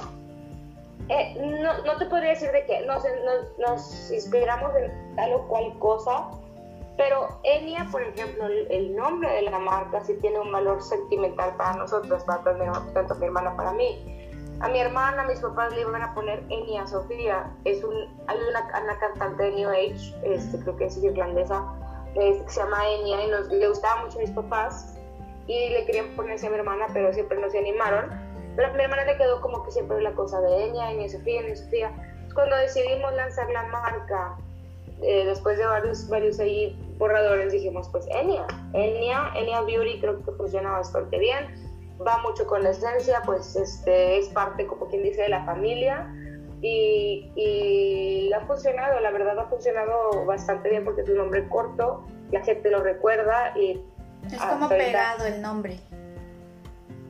eh, 1.10 1.36
no, 1.62 1.84
no, 1.84 1.98
te 1.98 2.06
podría 2.06 2.30
decir 2.30 2.52
de 2.52 2.66
que 2.66 2.86
nos, 2.86 3.04
nos, 3.58 4.12
inspiramos 4.12 4.72
en 4.78 5.16
tal 5.18 5.34
o 5.34 5.48
cual 5.50 5.78
cosa, 5.80 6.30
pero 6.96 7.40
Enia, 7.44 7.88
por 7.92 8.02
ejemplo, 8.02 8.46
el, 8.46 8.96
nombre 8.96 9.30
de 9.34 9.42
la 9.44 9.60
marca 9.60 10.02
sí 10.06 10.14
tiene 10.22 10.40
un 10.40 10.52
valor 10.52 10.82
sentimental 10.82 11.56
para 11.58 11.74
nosotros, 11.74 12.24
para 12.24 12.44
tanto 12.94 13.16
mi 13.16 13.26
hermana 13.26 13.56
para 13.58 13.74
mí. 13.74 14.29
A 14.62 14.68
mi 14.68 14.82
hermana, 14.82 15.24
mis 15.24 15.40
papás 15.40 15.74
le 15.74 15.82
iban 15.82 16.02
a 16.02 16.14
poner 16.14 16.44
Enia 16.50 16.86
Sofía. 16.86 17.50
Es 17.64 17.82
un, 17.84 17.96
hay 18.28 18.38
una, 18.50 18.82
una 18.84 19.00
cantante 19.00 19.44
de 19.44 19.52
New 19.52 19.70
Age, 19.70 20.16
este, 20.24 20.60
creo 20.60 20.76
que 20.76 20.86
es 20.86 20.98
irlandesa, 20.98 21.64
este, 22.16 22.44
que 22.44 22.52
se 22.52 22.60
llama 22.60 22.90
Enya 22.90 23.24
y 23.24 23.28
nos, 23.30 23.48
le 23.48 23.68
gustaba 23.70 24.04
mucho 24.04 24.18
a 24.18 24.22
mis 24.22 24.32
papás 24.32 24.98
y 25.48 25.70
le 25.70 25.86
querían 25.86 26.08
ponerse 26.16 26.48
a 26.48 26.50
mi 26.50 26.58
hermana, 26.58 26.88
pero 26.94 27.14
siempre 27.14 27.40
no 27.40 27.50
se 27.50 27.60
animaron. 27.60 28.10
Pero 28.56 28.68
a 28.68 28.72
mi 28.74 28.84
hermana 28.84 29.06
le 29.06 29.18
quedó 29.18 29.40
como 29.40 29.64
que 29.64 29.72
siempre 29.72 30.02
la 30.02 30.12
cosa 30.12 30.42
de 30.42 30.66
Enya, 30.66 30.92
Enya 30.92 31.08
Sofía, 31.08 31.40
Enya 31.40 31.56
Sofía. 31.56 31.92
Cuando 32.34 32.58
decidimos 32.58 33.14
lanzar 33.14 33.50
la 33.52 33.64
marca, 33.64 34.38
eh, 35.02 35.24
después 35.26 35.58
de 35.58 35.66
varios, 35.66 36.10
varios 36.10 36.40
ahí 36.40 36.78
borradores, 36.98 37.54
dijimos 37.54 37.88
pues 37.90 38.06
Enya, 38.08 38.46
Enya, 38.74 39.32
Enya 39.36 39.62
Beauty 39.62 40.02
creo 40.02 40.22
que 40.22 40.32
funciona 40.34 40.72
bastante 40.72 41.18
bien, 41.18 41.48
va 42.06 42.18
mucho 42.20 42.46
con 42.48 42.64
la 42.64 42.70
esencia, 42.70 43.22
pues 43.26 43.56
este, 43.56 44.20
es 44.20 44.30
parte 44.30 44.66
como 44.66 44.88
quien 44.88 45.04
dice 45.04 45.24
de 45.24 45.30
la 45.30 45.46
familia 45.46 46.14
y, 46.62 47.32
y, 47.36 48.34
ha 48.34 48.42
funcionado, 48.42 49.00
la 49.00 49.12
verdad 49.12 49.40
ha 49.40 49.46
funcionado 49.46 50.26
bastante 50.26 50.70
bien 50.70 50.84
porque 50.84 51.02
es 51.02 51.10
un 51.10 51.18
nombre 51.18 51.48
corto, 51.48 52.06
la 52.32 52.44
gente 52.44 52.70
lo 52.70 52.82
recuerda 52.82 53.54
y... 53.58 53.82
Es 54.32 54.42
como 54.42 54.68
pegado 54.68 55.26
el 55.26 55.42
nombre. 55.42 55.80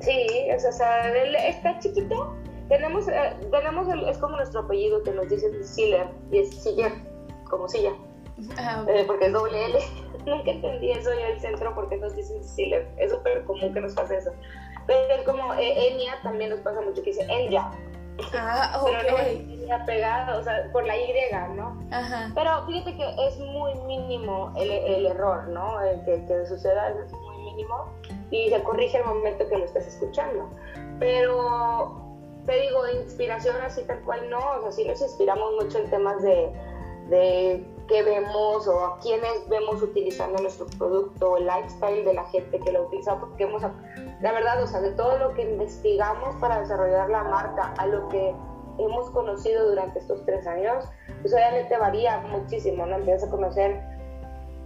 Sí, 0.01 0.27
es, 0.47 0.65
o 0.65 0.71
sea, 0.71 1.11
está 1.47 1.79
chiquito. 1.79 2.35
Tenemos, 2.69 3.07
eh, 3.07 3.35
tenemos 3.51 3.87
es 4.07 4.17
como 4.19 4.37
nuestro 4.37 4.61
apellido 4.61 5.01
que 5.03 5.11
nos 5.11 5.27
dice 5.27 5.63
Siller 5.63 6.07
y 6.31 6.39
es 6.39 6.63
Siller, 6.63 6.93
como 7.49 7.67
silla. 7.67 7.91
Ah, 8.57 8.85
eh, 8.87 9.03
porque 9.05 9.25
es 9.25 9.33
doble 9.33 9.65
L. 9.65 9.79
Nunca 10.25 10.51
entendí 10.51 10.91
eso 10.91 11.11
yo 11.13 11.25
el 11.25 11.39
centro 11.39 11.73
porque 11.75 11.97
nos 11.97 12.15
dicen 12.15 12.43
Siller. 12.43 12.87
Es 12.97 13.11
súper 13.11 13.43
común 13.45 13.73
que 13.73 13.81
nos 13.81 13.93
pase 13.93 14.17
eso. 14.17 14.31
Pero 14.89 15.13
es 15.13 15.21
como 15.21 15.53
eh, 15.53 15.91
Enya 15.91 16.19
también 16.23 16.49
nos 16.49 16.61
pasa 16.61 16.81
mucho 16.81 17.03
que 17.03 17.11
dice 17.11 17.23
Enya. 17.29 17.71
Ah, 18.33 18.81
ok. 18.81 18.89
Pero 19.01 19.77
no 19.77 19.85
pegado, 19.85 20.39
o 20.39 20.43
sea, 20.43 20.67
por 20.71 20.83
la 20.83 20.97
Y, 20.97 21.13
¿no? 21.55 21.79
Ajá. 21.91 22.31
Pero 22.33 22.65
fíjate 22.65 22.95
que 22.97 23.27
es 23.27 23.37
muy 23.37 23.75
mínimo 23.85 24.51
el, 24.57 24.71
el 24.71 25.05
error, 25.05 25.47
¿no? 25.49 25.79
El 25.81 26.03
que, 26.05 26.25
que 26.25 26.45
suceda 26.47 26.89
es 26.89 27.13
muy 27.13 27.37
mínimo 27.37 27.93
y 28.31 28.49
se 28.49 28.63
corrige 28.63 28.97
el 28.97 29.05
momento 29.05 29.47
que 29.47 29.57
lo 29.57 29.65
estés 29.65 29.85
escuchando. 29.85 30.49
Pero 30.99 32.01
te 32.47 32.59
digo, 32.59 32.87
inspiración 32.89 33.57
así 33.61 33.83
tal 33.83 33.99
cual 34.01 34.27
no, 34.27 34.39
o 34.39 34.61
sea, 34.63 34.71
sí 34.71 34.85
nos 34.85 35.01
inspiramos 35.01 35.53
mucho 35.61 35.77
en 35.77 35.89
temas 35.91 36.19
de, 36.23 36.51
de 37.09 37.63
qué 37.89 38.03
vemos 38.03 38.67
o 38.67 38.85
a 38.85 38.99
quiénes 38.99 39.49
vemos 39.49 39.81
utilizando 39.81 40.41
nuestro 40.41 40.67
producto, 40.77 41.37
el 41.37 41.47
lifestyle 41.47 42.05
de 42.05 42.13
la 42.13 42.23
gente 42.25 42.59
que 42.59 42.71
lo 42.71 42.83
utiliza, 42.83 43.19
porque 43.19 43.43
hemos, 43.43 43.63
la 44.21 44.31
verdad, 44.31 44.63
o 44.63 44.67
sea, 44.67 44.79
de 44.79 44.91
todo 44.91 45.17
lo 45.17 45.33
que 45.33 45.41
investigamos 45.41 46.35
para 46.35 46.61
desarrollar 46.61 47.09
la 47.09 47.23
marca 47.23 47.73
a 47.77 47.87
lo 47.87 48.07
que 48.07 48.33
hemos 48.77 49.09
conocido 49.09 49.69
durante 49.69 49.99
estos 49.99 50.23
tres 50.25 50.47
años, 50.47 50.85
pues 51.21 51.33
obviamente 51.33 51.77
varía 51.77 52.19
muchísimo, 52.21 52.85
¿no? 52.85 52.95
Empiezas 52.95 53.27
a 53.27 53.31
conocer 53.31 53.81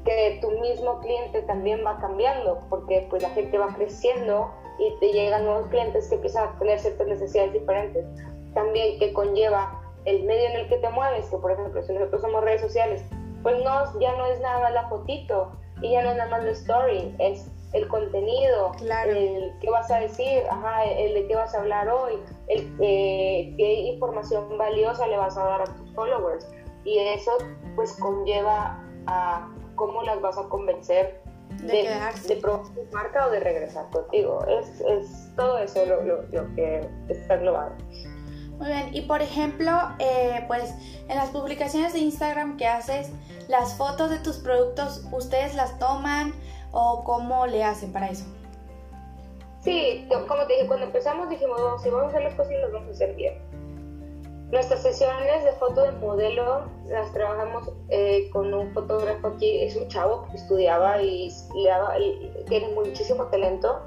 que 0.05 0.39
tu 0.41 0.51
mismo 0.59 0.99
cliente 0.99 1.41
también 1.43 1.83
va 1.86 1.97
cambiando, 1.99 2.59
porque 2.69 3.07
pues 3.09 3.23
la 3.23 3.29
gente 3.29 3.57
va 3.57 3.67
creciendo 3.69 4.51
y 4.79 4.99
te 4.99 5.13
llegan 5.13 5.45
nuevos 5.45 5.67
clientes 5.67 6.09
que 6.09 6.15
empiezan 6.15 6.49
a 6.49 6.59
tener 6.59 6.79
ciertas 6.79 7.07
necesidades 7.07 7.53
diferentes. 7.53 8.05
También 8.53 8.99
que 8.99 9.13
conlleva 9.13 9.83
el 10.06 10.24
medio 10.24 10.50
en 10.50 10.56
el 10.62 10.70
que 10.70 10.78
te 10.78 10.89
mueves, 10.89 11.30
que 11.30 11.38
por 11.38 11.52
ejemplo, 11.52 11.82
si 11.84 11.94
nosotros 11.94 12.22
somos 12.22 12.44
redes 12.44 12.62
sociales, 12.62 13.04
pues 13.42 13.62
no, 13.63 14.00
ya 14.00 14.16
no 14.16 14.26
es 14.28 14.39
nada 14.39 14.60
más 14.60 14.74
la 14.74 14.89
fotito 14.89 15.52
y 15.82 15.92
ya 15.92 16.04
no 16.04 16.12
es 16.12 16.18
nada 16.18 16.30
más 16.30 16.44
la 16.44 16.52
story, 16.52 17.16
es 17.20 17.50
el 17.74 17.88
contenido, 17.88 18.72
el 19.08 19.54
qué 19.60 19.70
vas 19.70 19.89
a 19.92 20.00
decir, 20.00 20.44
ajá, 20.50 20.86
el 20.86 21.13
de 21.13 21.28
qué 21.28 21.36
vas 21.36 21.54
a 21.56 21.60
hablar 21.60 21.89
hoy, 21.89 22.13
el 22.48 22.72
eh, 22.80 23.54
qué 23.58 23.74
información 23.74 24.58
valiosa 24.58 25.08
le 25.08 25.18
vas 25.18 25.38
a 25.38 25.44
dar 25.44 25.62
a 25.62 25.66
tus 25.66 25.92
followers. 25.94 26.48
Y 26.86 27.00
eso 27.00 27.32
pues 27.76 27.94
conlleva 27.94 28.80
a 29.08 29.50
cómo 29.76 30.04
las 30.04 30.22
vas 30.22 30.38
a 30.38 30.44
convencer 30.50 31.22
de, 31.63 31.88
de, 32.28 32.36
probar 32.38 32.63
tu 32.74 32.84
marca 32.92 33.28
o 33.28 33.32
de 33.32 33.39
regresar 33.39 33.89
contigo. 33.89 34.46
Es, 34.48 34.82
es 34.82 35.36
todo 35.36 35.58
eso 35.58 35.86
lo, 35.86 36.04
lo, 36.04 36.22
lo 36.32 36.56
que 36.56 36.88
está 37.10 37.38
global. 37.38 37.72
Muy 38.63 38.71
bien, 38.71 38.95
y 38.95 39.02
por 39.02 39.21
ejemplo, 39.21 39.71
eh, 39.99 40.45
pues 40.47 40.73
en 41.10 41.17
las 41.17 41.32
publicaciones 41.32 41.91
de 41.91 41.99
Instagram 41.99 42.56
que 42.56 42.65
haces, 42.65 43.12
las 43.49 43.76
fotos 43.76 44.10
de 44.10 44.19
tus 44.19 44.38
productos, 44.38 45.06
¿ustedes 45.12 45.54
las 45.54 45.78
toman 45.80 46.34
o 46.71 47.04
cómo 47.04 47.45
le 47.45 47.62
hacen 47.62 47.91
para 47.91 48.10
eso? 48.10 48.23
Sí, 49.60 50.08
como 50.30 50.47
te 50.47 50.54
dije, 50.54 50.67
cuando 50.67 50.86
empezamos 50.86 51.30
dijimos, 51.30 51.60
si 51.84 51.89
vamos 51.89 52.06
a 52.06 52.08
hacer 52.12 52.23
las 52.23 52.36
cosas, 52.36 52.54
las 52.62 52.71
vamos 52.71 52.88
a 52.88 52.91
hacer 52.91 53.15
bien. 53.15 53.34
Nuestras 54.49 54.82
sesiones 54.82 55.43
de 55.43 55.52
foto 55.60 55.82
de 55.84 55.91
modelo 55.99 56.63
las 56.88 57.12
trabajamos 57.12 57.69
eh, 57.89 58.30
con 58.32 58.54
un 58.54 58.71
fotógrafo 58.73 59.28
aquí, 59.28 59.62
es 59.62 59.76
un 59.76 59.89
chavo 59.89 60.26
que 60.30 60.38
estudiaba 60.38 61.02
y 61.02 61.30
le 61.54 61.69
daba, 61.69 61.95
tiene 62.47 62.69
muchísimo 62.69 63.26
talento 63.26 63.82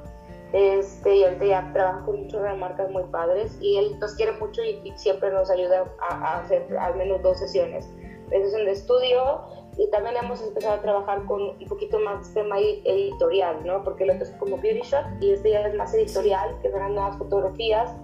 este, 0.57 1.16
y 1.16 1.25
ahorita 1.25 1.45
ya 1.45 1.71
trabaja 1.75 2.03
con 2.07 2.23
muchas 2.23 2.57
marcas 2.57 2.90
muy 2.90 3.03
padres 3.05 3.59
y 3.61 3.77
él 3.77 3.99
nos 3.99 4.14
quiere 4.14 4.33
mucho 4.33 4.62
y, 4.64 4.90
siempre 4.97 5.31
nos 5.31 5.51
ayuda 5.51 5.85
a, 6.09 6.38
hacer 6.38 6.66
al 6.79 6.97
menos 6.97 7.21
dos 7.23 7.38
sesiones. 7.38 7.87
Es 8.31 8.53
de 8.53 8.71
estudio 8.71 9.42
y 9.77 9.87
también 9.90 10.16
hemos 10.16 10.40
empezado 10.40 10.77
a 10.77 10.81
trabajar 10.81 11.27
con 11.27 11.42
un 11.42 11.64
poquito 11.69 11.99
más 11.99 12.33
tema 12.33 12.59
editorial, 12.59 13.66
¿no? 13.66 13.85
Porque 13.85 14.05
el 14.05 14.12
otro 14.12 14.23
es 14.23 14.31
como 14.38 14.57
beauty 14.57 14.81
shot 14.81 15.05
y 15.21 15.33
este 15.33 15.51
ya 15.51 15.61
es 15.61 15.75
más 15.75 15.92
editorial, 15.92 16.59
que 16.62 16.71
son 16.71 16.95
nuevas 16.95 17.19
fotografías 17.19 17.95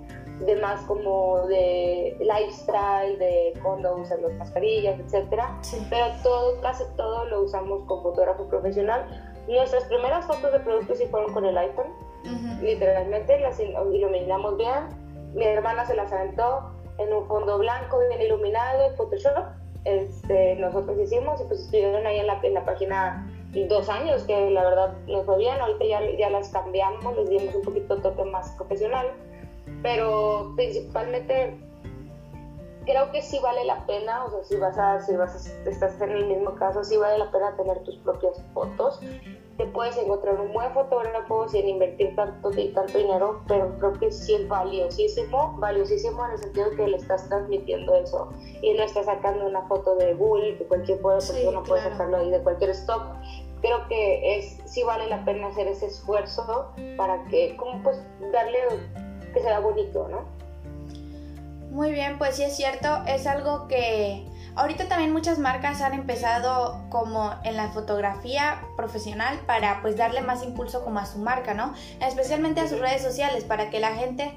de 0.40 0.56
más 0.56 0.82
como 0.82 1.46
de 1.46 2.14
lifestyle, 2.20 3.18
de 3.18 3.54
cuando 3.62 3.96
usan 3.96 4.20
las 4.20 4.34
mascarillas, 4.34 5.00
etcétera. 5.00 5.58
Pero 5.88 6.06
todo, 6.22 6.60
casi 6.60 6.84
todo 6.98 7.24
lo 7.30 7.44
usamos 7.44 7.82
con 7.86 8.02
fotógrafo 8.02 8.44
profesional. 8.44 9.06
Nuestras 9.48 9.84
primeras 9.84 10.26
fotos 10.26 10.52
de 10.52 10.60
productos 10.60 10.98
sí 10.98 11.06
fueron 11.06 11.32
con 11.32 11.46
el 11.46 11.56
iPhone 11.56 12.11
Literalmente 12.62 13.38
las 13.40 13.58
iluminamos 13.60 14.56
bien. 14.56 14.88
Mi 15.34 15.44
hermana 15.44 15.86
se 15.86 15.94
las 15.94 16.12
aventó 16.12 16.70
en 16.98 17.12
un 17.12 17.26
fondo 17.26 17.58
blanco 17.58 17.98
bien 18.08 18.22
iluminado 18.22 18.86
en 18.86 18.96
Photoshop. 18.96 19.44
Este, 19.84 20.54
nosotros 20.56 20.96
hicimos 20.98 21.40
y 21.40 21.44
pues 21.44 21.60
estuvieron 21.60 22.06
ahí 22.06 22.18
en 22.18 22.26
la, 22.26 22.64
página 22.64 23.28
dos 23.68 23.88
años, 23.88 24.22
que 24.24 24.50
la 24.50 24.62
verdad 24.64 24.94
nos 25.08 25.26
fue 25.26 25.38
bien. 25.38 25.60
Ahorita 25.60 25.84
ya, 25.84 26.00
ya 26.18 26.30
las 26.30 26.50
cambiamos, 26.50 27.16
les 27.16 27.28
dimos 27.28 27.54
un 27.54 27.62
poquito 27.62 27.96
toque 27.96 28.24
más 28.24 28.50
profesional. 28.52 29.08
Pero 29.82 30.52
principalmente 30.56 31.58
creo 32.84 33.10
que 33.10 33.22
sí 33.22 33.38
vale 33.40 33.64
la 33.64 33.86
pena, 33.86 34.24
o 34.24 34.30
sea, 34.30 34.44
si 34.44 34.56
vas 34.56 34.78
a, 34.78 35.00
si 35.00 35.16
vas 35.16 35.34
a, 35.34 35.68
estás 35.68 36.00
en 36.00 36.10
el 36.10 36.26
mismo 36.26 36.54
caso, 36.54 36.84
sí 36.84 36.96
vale 36.96 37.18
la 37.18 37.30
pena 37.30 37.56
tener 37.56 37.82
tus 37.84 37.96
propias 37.98 38.42
fotos 38.54 39.00
te 39.56 39.66
puedes 39.66 39.96
encontrar 39.96 40.40
un 40.40 40.52
buen 40.52 40.72
fotógrafo 40.72 41.48
sin 41.48 41.68
invertir 41.68 42.14
tanto, 42.16 42.50
tanto 42.50 42.98
dinero, 42.98 43.42
pero 43.46 43.76
creo 43.78 43.92
que 43.94 44.10
sí 44.10 44.34
es 44.34 44.48
valiosísimo, 44.48 45.54
valiosísimo 45.58 46.24
en 46.26 46.32
el 46.32 46.38
sentido 46.38 46.70
que 46.70 46.88
le 46.88 46.96
estás 46.96 47.28
transmitiendo 47.28 47.94
eso 47.94 48.32
y 48.62 48.72
no 48.74 48.82
estás 48.82 49.06
sacando 49.06 49.46
una 49.46 49.62
foto 49.62 49.96
de 49.96 50.14
Google, 50.14 50.56
que 50.58 50.64
cualquier 50.64 51.00
persona 51.00 51.62
puede 51.62 51.82
sacarlo 51.82 52.16
ahí 52.16 52.30
de 52.30 52.40
cualquier 52.40 52.70
stock. 52.70 53.02
Creo 53.60 53.86
que 53.88 54.38
es, 54.38 54.58
sí 54.64 54.82
vale 54.82 55.06
la 55.08 55.24
pena 55.24 55.48
hacer 55.48 55.68
ese 55.68 55.86
esfuerzo 55.86 56.72
para 56.96 57.22
que, 57.26 57.56
como 57.56 57.82
pues, 57.82 58.02
darle 58.32 58.58
que 59.32 59.40
sea 59.40 59.60
bonito, 59.60 60.08
¿no? 60.08 60.41
Muy 61.72 61.90
bien, 61.90 62.18
pues 62.18 62.36
sí 62.36 62.44
es 62.44 62.54
cierto, 62.54 63.02
es 63.06 63.26
algo 63.26 63.66
que 63.66 64.26
Ahorita 64.54 64.86
también 64.86 65.12
muchas 65.12 65.38
marcas 65.38 65.80
han 65.80 65.94
empezado 65.94 66.84
como 66.90 67.32
en 67.42 67.56
la 67.56 67.68
fotografía 67.68 68.60
profesional 68.76 69.40
para 69.46 69.80
pues 69.80 69.96
darle 69.96 70.20
más 70.20 70.44
impulso 70.44 70.84
como 70.84 70.98
a 70.98 71.06
su 71.06 71.18
marca, 71.18 71.54
¿no? 71.54 71.72
Especialmente 72.00 72.60
a 72.60 72.68
sus 72.68 72.78
redes 72.78 73.00
sociales 73.00 73.44
para 73.44 73.70
que 73.70 73.80
la 73.80 73.94
gente, 73.94 74.30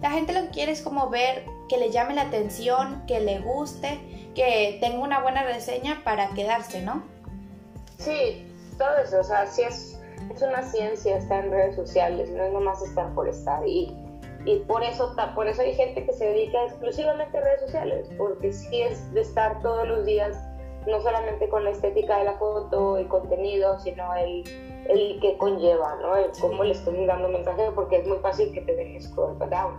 la 0.00 0.10
gente 0.10 0.32
lo 0.32 0.42
que 0.42 0.48
quiere 0.48 0.72
es 0.72 0.82
como 0.82 1.10
ver 1.10 1.44
que 1.68 1.76
le 1.76 1.92
llame 1.92 2.14
la 2.14 2.22
atención, 2.22 3.04
que 3.06 3.20
le 3.20 3.38
guste 3.38 4.00
que 4.34 4.78
tenga 4.80 4.98
una 4.98 5.20
buena 5.20 5.44
reseña 5.44 6.00
para 6.02 6.30
quedarse, 6.30 6.82
¿no? 6.82 7.04
Sí, 7.98 8.44
todo 8.78 8.96
eso, 8.96 9.20
o 9.20 9.24
sea, 9.24 9.46
sí 9.46 9.62
es, 9.62 10.00
es 10.34 10.42
una 10.42 10.62
ciencia 10.62 11.18
estar 11.18 11.44
en 11.44 11.52
redes 11.52 11.76
sociales, 11.76 12.30
no 12.30 12.42
es 12.42 12.52
nomás 12.52 12.82
estar 12.82 13.14
por 13.14 13.28
estar. 13.28 13.64
Y, 13.68 13.94
y 14.44 14.58
por, 14.60 14.82
eso, 14.82 15.14
por 15.34 15.46
eso 15.46 15.62
hay 15.62 15.74
gente 15.74 16.04
que 16.04 16.12
se 16.12 16.26
dedica 16.26 16.64
exclusivamente 16.64 17.38
a 17.38 17.40
redes 17.40 17.60
sociales, 17.60 18.10
porque 18.18 18.52
sí 18.52 18.82
es 18.82 19.12
de 19.14 19.20
estar 19.20 19.60
todos 19.62 19.86
los 19.86 20.04
días, 20.04 20.36
no 20.86 21.00
solamente 21.00 21.48
con 21.48 21.62
la 21.64 21.70
estética 21.70 22.18
de 22.18 22.24
la 22.24 22.32
foto, 22.34 22.96
el 22.96 23.06
contenido, 23.06 23.78
sino 23.78 24.12
el, 24.16 24.42
el 24.88 25.20
que 25.20 25.38
conlleva, 25.38 25.96
¿no? 26.02 26.16
El 26.16 26.30
cómo 26.40 26.64
le 26.64 26.72
estoy 26.72 27.06
dando 27.06 27.28
mensaje, 27.28 27.70
porque 27.74 27.98
es 27.98 28.06
muy 28.06 28.18
fácil 28.18 28.52
que 28.52 28.62
te 28.62 28.74
dejes 28.74 29.04
scroll 29.04 29.38
down. 29.38 29.74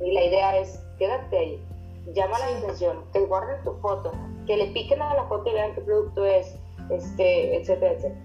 Y 0.00 0.12
la 0.12 0.24
idea 0.24 0.58
es, 0.58 0.82
quédate 0.98 1.38
ahí, 1.38 1.64
llama 2.12 2.38
la 2.40 2.58
atención, 2.58 3.04
que 3.12 3.20
guarden 3.20 3.62
tu 3.62 3.74
foto, 3.74 4.12
que 4.46 4.56
le 4.56 4.66
piquen 4.68 5.00
a 5.00 5.14
la 5.14 5.24
foto 5.24 5.48
y 5.48 5.52
vean 5.52 5.74
qué 5.74 5.80
producto 5.82 6.24
es, 6.24 6.56
este, 6.90 7.56
etcétera, 7.56 7.92
etcétera. 7.92 8.20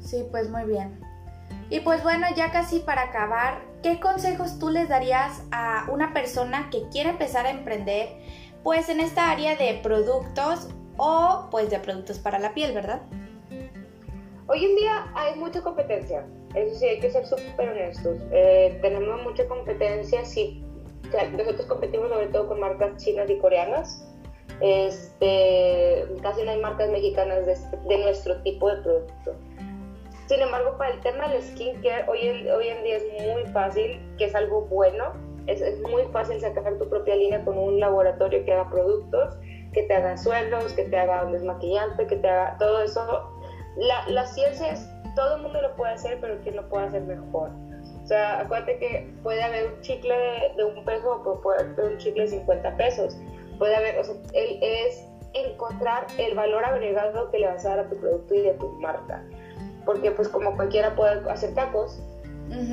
Sí, 0.00 0.26
pues 0.30 0.48
muy 0.48 0.64
bien. 0.64 1.00
Y 1.70 1.80
pues 1.80 2.02
bueno, 2.02 2.26
ya 2.34 2.50
casi 2.50 2.78
para 2.80 3.02
acabar, 3.02 3.67
¿qué 3.82 4.00
consejos 4.00 4.58
tú 4.58 4.70
les 4.70 4.88
darías 4.88 5.42
a 5.50 5.86
una 5.90 6.12
persona 6.12 6.68
que 6.70 6.88
quiere 6.90 7.10
empezar 7.10 7.46
a 7.46 7.50
emprender 7.50 8.08
pues 8.62 8.88
en 8.88 9.00
esta 9.00 9.30
área 9.30 9.56
de 9.56 9.80
productos 9.82 10.68
o 10.96 11.48
pues 11.50 11.70
de 11.70 11.78
productos 11.78 12.18
para 12.18 12.38
la 12.38 12.54
piel, 12.54 12.72
verdad? 12.72 13.02
Hoy 14.46 14.64
en 14.64 14.76
día 14.76 15.06
hay 15.14 15.38
mucha 15.38 15.60
competencia, 15.62 16.24
eso 16.54 16.74
sí, 16.78 16.86
hay 16.86 17.00
que 17.00 17.10
ser 17.10 17.26
súper 17.26 17.68
honestos. 17.68 18.16
Eh, 18.32 18.78
tenemos 18.80 19.22
mucha 19.22 19.46
competencia, 19.46 20.24
sí. 20.24 20.64
nosotros 21.32 21.66
competimos 21.66 22.08
sobre 22.08 22.28
todo 22.28 22.48
con 22.48 22.60
marcas 22.60 23.02
chinas 23.02 23.28
y 23.30 23.38
coreanas. 23.38 24.04
Este, 24.60 26.04
casi 26.20 26.42
no 26.42 26.50
hay 26.50 26.60
marcas 26.60 26.90
mexicanas 26.90 27.46
de, 27.46 27.56
de 27.86 27.98
nuestro 27.98 28.42
tipo 28.42 28.68
de 28.74 28.82
producto. 28.82 29.36
Sin 30.28 30.42
embargo, 30.42 30.76
para 30.76 30.90
el 30.90 31.00
tema 31.00 31.26
del 31.28 31.42
skincare, 31.42 32.04
hoy 32.06 32.18
en, 32.20 32.50
hoy 32.50 32.68
en 32.68 32.84
día 32.84 32.96
es 32.96 33.34
muy 33.34 33.46
fácil, 33.46 33.98
que 34.18 34.26
es 34.26 34.34
algo 34.34 34.60
bueno, 34.66 35.14
es, 35.46 35.62
es, 35.62 35.80
muy 35.80 36.02
fácil 36.12 36.38
sacar 36.38 36.76
tu 36.76 36.86
propia 36.86 37.16
línea 37.16 37.42
con 37.46 37.56
un 37.56 37.80
laboratorio 37.80 38.44
que 38.44 38.52
haga 38.52 38.68
productos, 38.68 39.38
que 39.72 39.84
te 39.84 39.94
haga 39.94 40.18
suelos, 40.18 40.74
que 40.74 40.84
te 40.84 40.98
haga 40.98 41.24
un 41.24 41.32
desmaquillante, 41.32 42.06
que 42.06 42.16
te 42.16 42.28
haga 42.28 42.58
todo 42.58 42.82
eso. 42.82 43.30
La, 43.78 44.06
la 44.08 44.26
ciencia 44.26 44.72
es, 44.72 44.86
todo 45.16 45.36
el 45.36 45.42
mundo 45.42 45.62
lo 45.62 45.74
puede 45.76 45.94
hacer, 45.94 46.18
pero 46.20 46.38
¿quién 46.42 46.56
lo 46.56 46.68
puede 46.68 46.88
hacer 46.88 47.02
mejor? 47.04 47.48
O 48.02 48.06
sea, 48.06 48.40
acuérdate 48.40 48.78
que 48.78 49.10
puede 49.22 49.42
haber 49.42 49.72
un 49.72 49.80
chicle 49.80 50.14
de, 50.14 50.54
de 50.58 50.64
un 50.64 50.84
peso 50.84 51.22
o 51.24 51.40
puede 51.40 51.62
haber 51.62 51.92
un 51.92 51.96
chicle 51.96 52.24
de 52.24 52.28
50 52.28 52.76
pesos. 52.76 53.16
Puede 53.58 53.74
haber, 53.74 53.98
o 53.98 54.04
sea, 54.04 54.14
él 54.34 54.58
es 54.60 55.06
encontrar 55.32 56.06
el 56.18 56.34
valor 56.34 56.66
agregado 56.66 57.30
que 57.30 57.38
le 57.38 57.46
vas 57.46 57.64
a 57.64 57.70
dar 57.70 57.78
a 57.80 57.88
tu 57.88 57.96
producto 57.96 58.34
y 58.34 58.46
a 58.46 58.58
tu 58.58 58.68
marca 58.80 59.24
porque 59.88 60.10
pues 60.10 60.28
como 60.28 60.54
cualquiera 60.54 60.94
puede 60.94 61.26
hacer 61.30 61.54
tacos, 61.54 61.98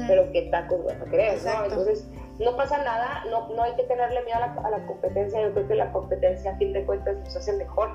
pero 0.06 0.30
¿qué 0.34 0.50
tacos 0.52 0.84
vas 0.84 1.02
a 1.02 1.06
querer? 1.06 1.40
¿no? 1.46 1.64
Entonces, 1.64 2.06
no 2.40 2.58
pasa 2.58 2.84
nada, 2.84 3.24
no, 3.32 3.48
no 3.56 3.64
hay 3.64 3.74
que 3.78 3.84
tenerle 3.84 4.22
miedo 4.26 4.36
a 4.36 4.48
la, 4.48 4.54
a 4.54 4.70
la, 4.70 4.86
competencia, 4.86 5.42
yo 5.42 5.54
creo 5.54 5.66
que 5.66 5.76
la 5.76 5.94
competencia 5.94 6.52
a 6.52 6.58
fin 6.58 6.74
de 6.74 6.84
cuentas 6.84 7.16
nos 7.16 7.34
hace 7.34 7.54
mejor. 7.54 7.92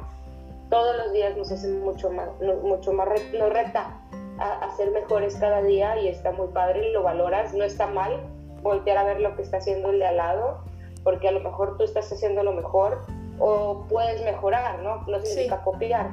Todos 0.70 0.96
los 0.96 1.12
días 1.12 1.36
nos 1.36 1.52
hace 1.52 1.68
mucho 1.68 2.08
más, 2.08 2.28
mucho 2.62 2.94
más, 2.94 3.08
nos 3.38 3.52
reta 3.52 3.94
a, 4.38 4.64
a 4.64 4.76
ser 4.78 4.90
mejores 4.90 5.36
cada 5.36 5.60
día 5.60 6.00
y 6.00 6.08
está 6.08 6.32
muy 6.32 6.48
padre 6.48 6.88
y 6.88 6.92
lo 6.92 7.02
valoras, 7.02 7.52
no 7.52 7.62
está 7.62 7.88
mal 7.88 8.22
voltear 8.62 8.96
a 8.96 9.04
ver 9.04 9.20
lo 9.20 9.36
que 9.36 9.42
está 9.42 9.58
haciendo 9.58 9.90
el 9.90 9.98
de 9.98 10.06
al 10.06 10.16
lado, 10.16 10.64
porque 11.04 11.28
a 11.28 11.32
lo 11.32 11.40
mejor 11.40 11.76
tú 11.76 11.84
estás 11.84 12.10
haciendo 12.10 12.42
lo 12.42 12.52
mejor 12.52 13.02
o 13.38 13.84
puedes 13.86 14.24
mejorar, 14.24 14.78
¿no? 14.78 15.02
No 15.06 15.20
significa 15.20 15.56
sí. 15.56 15.62
copiar 15.62 16.08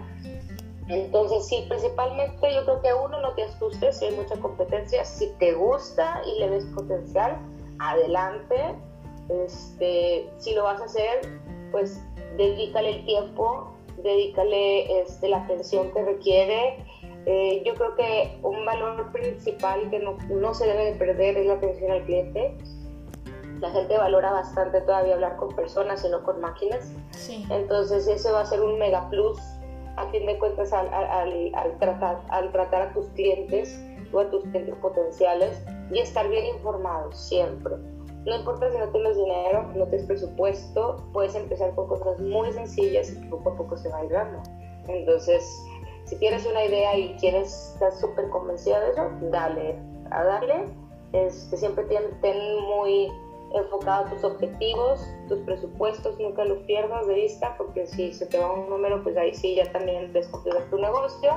entonces, 0.90 1.46
sí, 1.48 1.66
principalmente 1.68 2.54
yo 2.54 2.64
creo 2.64 2.82
que 2.82 2.94
uno 2.94 3.20
no 3.22 3.34
te 3.34 3.44
asustes 3.44 4.00
si 4.00 4.06
hay 4.06 4.16
mucha 4.16 4.36
competencia, 4.38 5.04
si 5.04 5.28
te 5.38 5.54
gusta 5.54 6.22
y 6.26 6.40
le 6.40 6.50
ves 6.50 6.66
potencial, 6.74 7.38
adelante. 7.80 8.76
Este, 9.30 10.30
si 10.38 10.54
lo 10.54 10.64
vas 10.64 10.80
a 10.80 10.86
hacer, 10.86 11.22
pues 11.72 12.02
dedícale 12.38 13.00
el 13.00 13.06
tiempo, 13.06 13.74
dedícale 14.02 15.02
este, 15.02 15.28
la 15.28 15.40
atención 15.40 15.92
que 15.92 16.04
requiere. 16.04 16.86
Eh, 17.26 17.64
yo 17.66 17.74
creo 17.74 17.96
que 17.96 18.40
un 18.42 18.66
valor 18.66 19.12
principal 19.12 19.90
que 19.90 20.00
no, 20.00 20.18
no 20.30 20.54
se 20.54 20.68
debe 20.68 20.86
de 20.86 20.94
perder 20.94 21.38
es 21.38 21.48
la 21.48 21.56
atención 21.56 21.92
al 21.92 22.04
cliente. 22.04 22.56
La 23.60 23.72
gente 23.72 23.98
valora 23.98 24.32
bastante 24.32 24.80
todavía 24.82 25.16
hablar 25.16 25.36
con 25.36 25.54
personas 25.54 26.06
y 26.06 26.10
no 26.10 26.24
con 26.24 26.40
máquinas. 26.40 26.94
Sí. 27.12 27.46
Entonces, 27.50 28.08
eso 28.08 28.32
va 28.32 28.42
a 28.42 28.46
ser 28.46 28.62
un 28.62 28.80
mega 28.80 29.10
plus 29.10 29.38
a 29.98 30.08
fin 30.10 30.26
de 30.26 30.38
cuentas 30.40 30.72
al, 30.74 30.94
al, 30.94 31.52
al, 31.54 31.78
tratar, 31.80 32.24
al 32.30 32.52
tratar 32.52 32.82
a 32.84 32.94
tus 32.94 33.08
clientes 33.10 33.80
o 34.14 34.20
a 34.20 34.30
tus 34.30 34.44
clientes 34.44 34.76
potenciales 34.76 35.62
y 35.92 36.00
estar 36.00 36.28
bien 36.30 36.46
informado 36.46 37.12
siempre. 37.12 37.76
No 38.26 38.36
importa 38.36 38.70
si 38.72 38.78
no 38.78 38.90
tienes 38.90 39.18
dinero, 39.18 39.64
no 39.76 39.86
tienes 39.88 40.06
presupuesto, 40.06 40.98
puedes 41.14 41.34
empezar 41.36 41.74
con 41.76 41.88
cosas 41.88 42.20
muy 42.20 42.52
sencillas 42.52 43.12
y 43.12 43.16
poco 43.28 43.52
a 43.52 43.56
poco 43.56 43.78
se 43.78 43.90
va 43.90 44.00
a 44.00 44.06
ir 44.06 44.12
dando. 44.12 44.42
Entonces, 44.88 45.44
si 46.06 46.18
tienes 46.18 46.46
una 46.46 46.66
idea 46.66 46.98
y 46.98 47.16
quieres 47.20 47.72
estar 47.74 47.92
súper 47.94 48.30
convencida 48.30 48.80
de 48.82 48.92
eso, 48.92 49.10
dale, 49.32 49.80
a 50.12 50.24
darle. 50.24 50.66
Este, 51.14 51.56
siempre 51.58 51.86
ten, 51.86 52.20
ten 52.22 52.38
muy 52.66 53.10
enfocado 53.78 54.10
tus 54.10 54.24
objetivos, 54.24 55.08
tus 55.28 55.40
presupuestos, 55.40 56.20
nunca 56.20 56.44
los 56.46 56.60
pierdas 56.60 57.08
de 57.08 57.14
vista, 57.14 57.56
porque 57.58 57.86
si 57.88 58.14
se 58.14 58.26
te 58.26 58.38
va 58.38 58.52
un 58.52 58.70
número, 58.70 59.04
pues 59.04 59.18
ahí 59.18 59.34
sí 59.34 59.56
ya 59.56 59.72
también 59.72 60.12
desconfiguras 60.14 60.70
tu 60.70 60.78
negocio. 60.78 61.32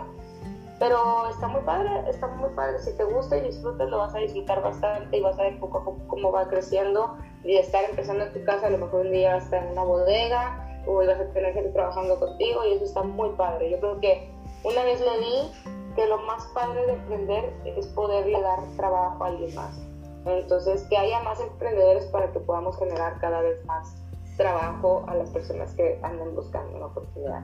Pero 0.78 1.28
está 1.28 1.46
muy 1.48 1.60
padre, 1.60 1.90
está 2.08 2.26
muy 2.28 2.48
padre. 2.50 2.78
Si 2.78 2.96
te 2.96 3.04
gusta 3.04 3.36
y 3.36 3.42
disfrutas, 3.42 3.90
lo 3.90 3.98
vas 3.98 4.14
a 4.14 4.18
disfrutar 4.18 4.62
bastante 4.62 5.18
y 5.18 5.20
vas 5.20 5.38
a 5.38 5.42
ver 5.42 5.60
poco 5.60 5.78
a 5.78 5.84
poco 5.84 6.00
cómo 6.08 6.32
va 6.32 6.48
creciendo. 6.48 7.18
Y 7.44 7.56
estar 7.56 7.84
empezando 7.84 8.24
en 8.24 8.32
tu 8.32 8.42
casa, 8.44 8.68
a 8.68 8.70
lo 8.70 8.78
mejor 8.78 9.02
un 9.06 9.12
día 9.12 9.34
vas 9.34 9.42
a 9.42 9.44
estar 9.44 9.64
en 9.64 9.72
una 9.72 9.82
bodega 9.82 10.82
o 10.86 10.94
vas 10.94 11.08
a 11.20 11.26
tener 11.32 11.52
gente 11.52 11.70
trabajando 11.70 12.18
contigo 12.18 12.64
y 12.64 12.74
eso 12.74 12.84
está 12.84 13.02
muy 13.02 13.28
padre. 13.30 13.70
Yo 13.70 13.78
creo 13.78 14.00
que 14.00 14.30
una 14.64 14.82
vez 14.84 15.00
le 15.00 15.18
di 15.18 15.94
que 15.96 16.06
lo 16.06 16.18
más 16.22 16.46
padre 16.54 16.86
de 16.86 16.92
emprender 16.94 17.52
es 17.64 17.86
poderle 17.88 18.40
dar 18.40 18.60
trabajo 18.76 19.22
a 19.22 19.26
alguien 19.26 19.54
más 19.54 19.89
entonces, 20.26 20.82
que 20.88 20.96
haya 20.96 21.22
más 21.22 21.40
emprendedores 21.40 22.04
para 22.06 22.32
que 22.32 22.40
podamos 22.40 22.78
generar 22.78 23.18
cada 23.20 23.40
vez 23.40 23.64
más 23.64 24.02
trabajo 24.36 25.04
a 25.08 25.14
las 25.14 25.30
personas 25.30 25.74
que 25.74 25.98
anden 26.02 26.34
buscando 26.34 26.76
una 26.76 26.86
oportunidad. 26.86 27.42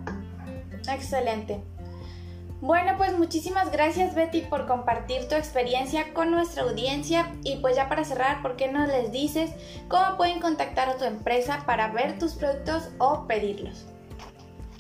Excelente. 0.91 1.63
Bueno, 2.61 2.95
pues 2.97 3.17
muchísimas 3.19 3.71
gracias 3.71 4.15
Betty 4.15 4.41
por 4.41 4.67
compartir 4.67 5.29
tu 5.29 5.35
experiencia 5.35 6.15
con 6.15 6.31
nuestra 6.31 6.63
audiencia 6.63 7.31
y 7.45 7.57
pues 7.57 7.77
ya 7.77 7.89
para 7.91 8.03
cerrar, 8.03 8.41
¿por 8.41 8.57
qué 8.57 8.73
no 8.73 8.87
les 8.87 9.13
dices 9.13 9.51
cómo 9.89 10.17
pueden 10.17 10.41
contactar 10.41 10.89
a 10.89 10.97
tu 10.97 11.05
empresa 11.05 11.65
para 11.67 11.89
ver 11.89 12.19
tus 12.19 12.35
productos 12.35 12.89
o 12.99 13.27
pedirlos? 13.27 13.87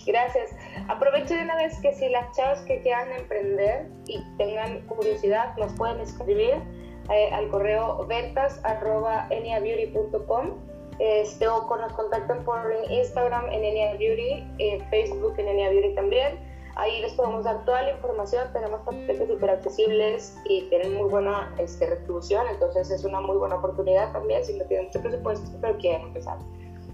Gracias. 0.07 0.53
Aprovecho 0.89 1.35
de 1.35 1.43
una 1.43 1.57
vez 1.57 1.79
que 1.81 1.93
si 1.93 2.09
las 2.09 2.35
chavas 2.35 2.61
que 2.63 2.81
quieran 2.81 3.13
emprender 3.13 3.91
y 4.07 4.23
tengan 4.39 4.81
curiosidad 4.87 5.55
nos 5.59 5.73
pueden 5.75 6.01
escribir 6.01 6.63
eh, 7.11 7.31
al 7.33 7.49
correo 7.49 8.05
ventas 8.07 8.61
arroba 8.64 9.27
eniabeauty.com 9.31 10.55
este, 10.99 11.47
o 11.47 11.77
nos 11.77 11.92
contactan 11.92 12.45
por 12.45 12.75
Instagram 12.88 13.51
en 13.53 13.64
Enia 13.64 13.92
Beauty, 13.92 14.45
eh, 14.59 14.83
Facebook 14.90 15.35
en 15.38 15.49
Enia 15.49 15.71
Beauty 15.71 15.95
también. 15.95 16.38
Ahí 16.77 17.01
les 17.01 17.14
podemos 17.14 17.45
dar 17.45 17.64
toda 17.64 17.83
la 17.83 17.92
información, 17.92 18.49
tenemos 18.53 18.81
paquetes 18.83 19.29
súper 19.29 19.49
accesibles 19.49 20.37
y 20.45 20.69
tienen 20.69 20.95
muy 20.95 21.09
buena 21.09 21.55
este, 21.59 21.87
retribución, 21.87 22.47
entonces 22.49 22.90
es 22.90 23.03
una 23.05 23.21
muy 23.21 23.37
buena 23.38 23.57
oportunidad 23.57 24.12
también 24.12 24.45
si 24.45 24.59
no 24.59 24.64
tienen 24.66 24.87
mucho 24.87 25.01
presupuesto 25.01 25.51
pero 25.61 25.77
quieren 25.79 26.03
empezar. 26.03 26.38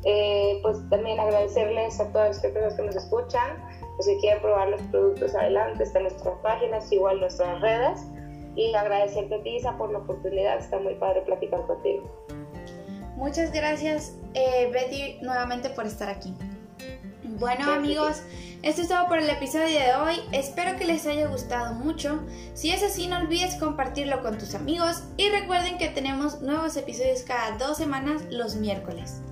Eh, 0.05 0.59
pues 0.63 0.79
también 0.89 1.19
agradecerles 1.19 1.99
a 2.01 2.13
todas 2.13 2.29
las 2.29 2.41
personas 2.41 2.75
que 2.75 2.83
nos 2.83 2.97
escuchan, 2.97 3.57
pues 3.97 4.07
si 4.07 4.17
quieren 4.19 4.41
probar 4.41 4.69
los 4.69 4.83
productos 4.83 5.35
adelante, 5.35 5.83
están 5.83 6.03
nuestras 6.03 6.35
páginas, 6.43 6.91
igual 6.93 7.21
nuestras 7.21 7.61
redes 7.61 8.05
y 8.57 8.75
agradecerte 8.75 9.35
a 9.35 9.43
ti, 9.43 9.57
Isa, 9.57 9.77
por 9.77 9.93
la 9.93 9.99
oportunidad. 9.99 10.59
Está 10.59 10.79
muy 10.79 10.95
padre 10.95 11.23
platicar 11.23 11.67
contigo. 11.67 12.27
Muchas 13.17 13.53
gracias, 13.53 14.17
eh, 14.35 14.69
Betty, 14.73 15.19
nuevamente 15.23 15.71
por 15.71 15.87
estar 15.87 16.09
aquí. 16.09 16.35
Bueno, 17.25 17.73
amigos, 17.73 18.23
sí. 18.29 18.59
esto 18.63 18.83
es 18.83 18.89
todo 18.89 19.07
por 19.09 19.19
el 19.19 19.29
episodio 19.29 19.79
de 19.79 19.95
hoy. 19.95 20.17
Espero 20.33 20.77
que 20.77 20.85
les 20.85 21.07
haya 21.07 21.29
gustado 21.29 21.75
mucho. 21.75 22.21
Si 22.55 22.71
es 22.71 22.83
así, 22.83 23.07
no 23.07 23.19
olvides 23.19 23.57
compartirlo 23.57 24.23
con 24.23 24.39
tus 24.39 24.55
amigos 24.55 25.05
y 25.17 25.29
recuerden 25.29 25.79
que 25.79 25.89
tenemos 25.89 26.43
nuevos 26.43 26.77
episodios 26.77 27.23
cada 27.23 27.57
dos 27.59 27.79
semanas 27.79 28.23
los 28.31 28.57
miércoles. 28.57 29.23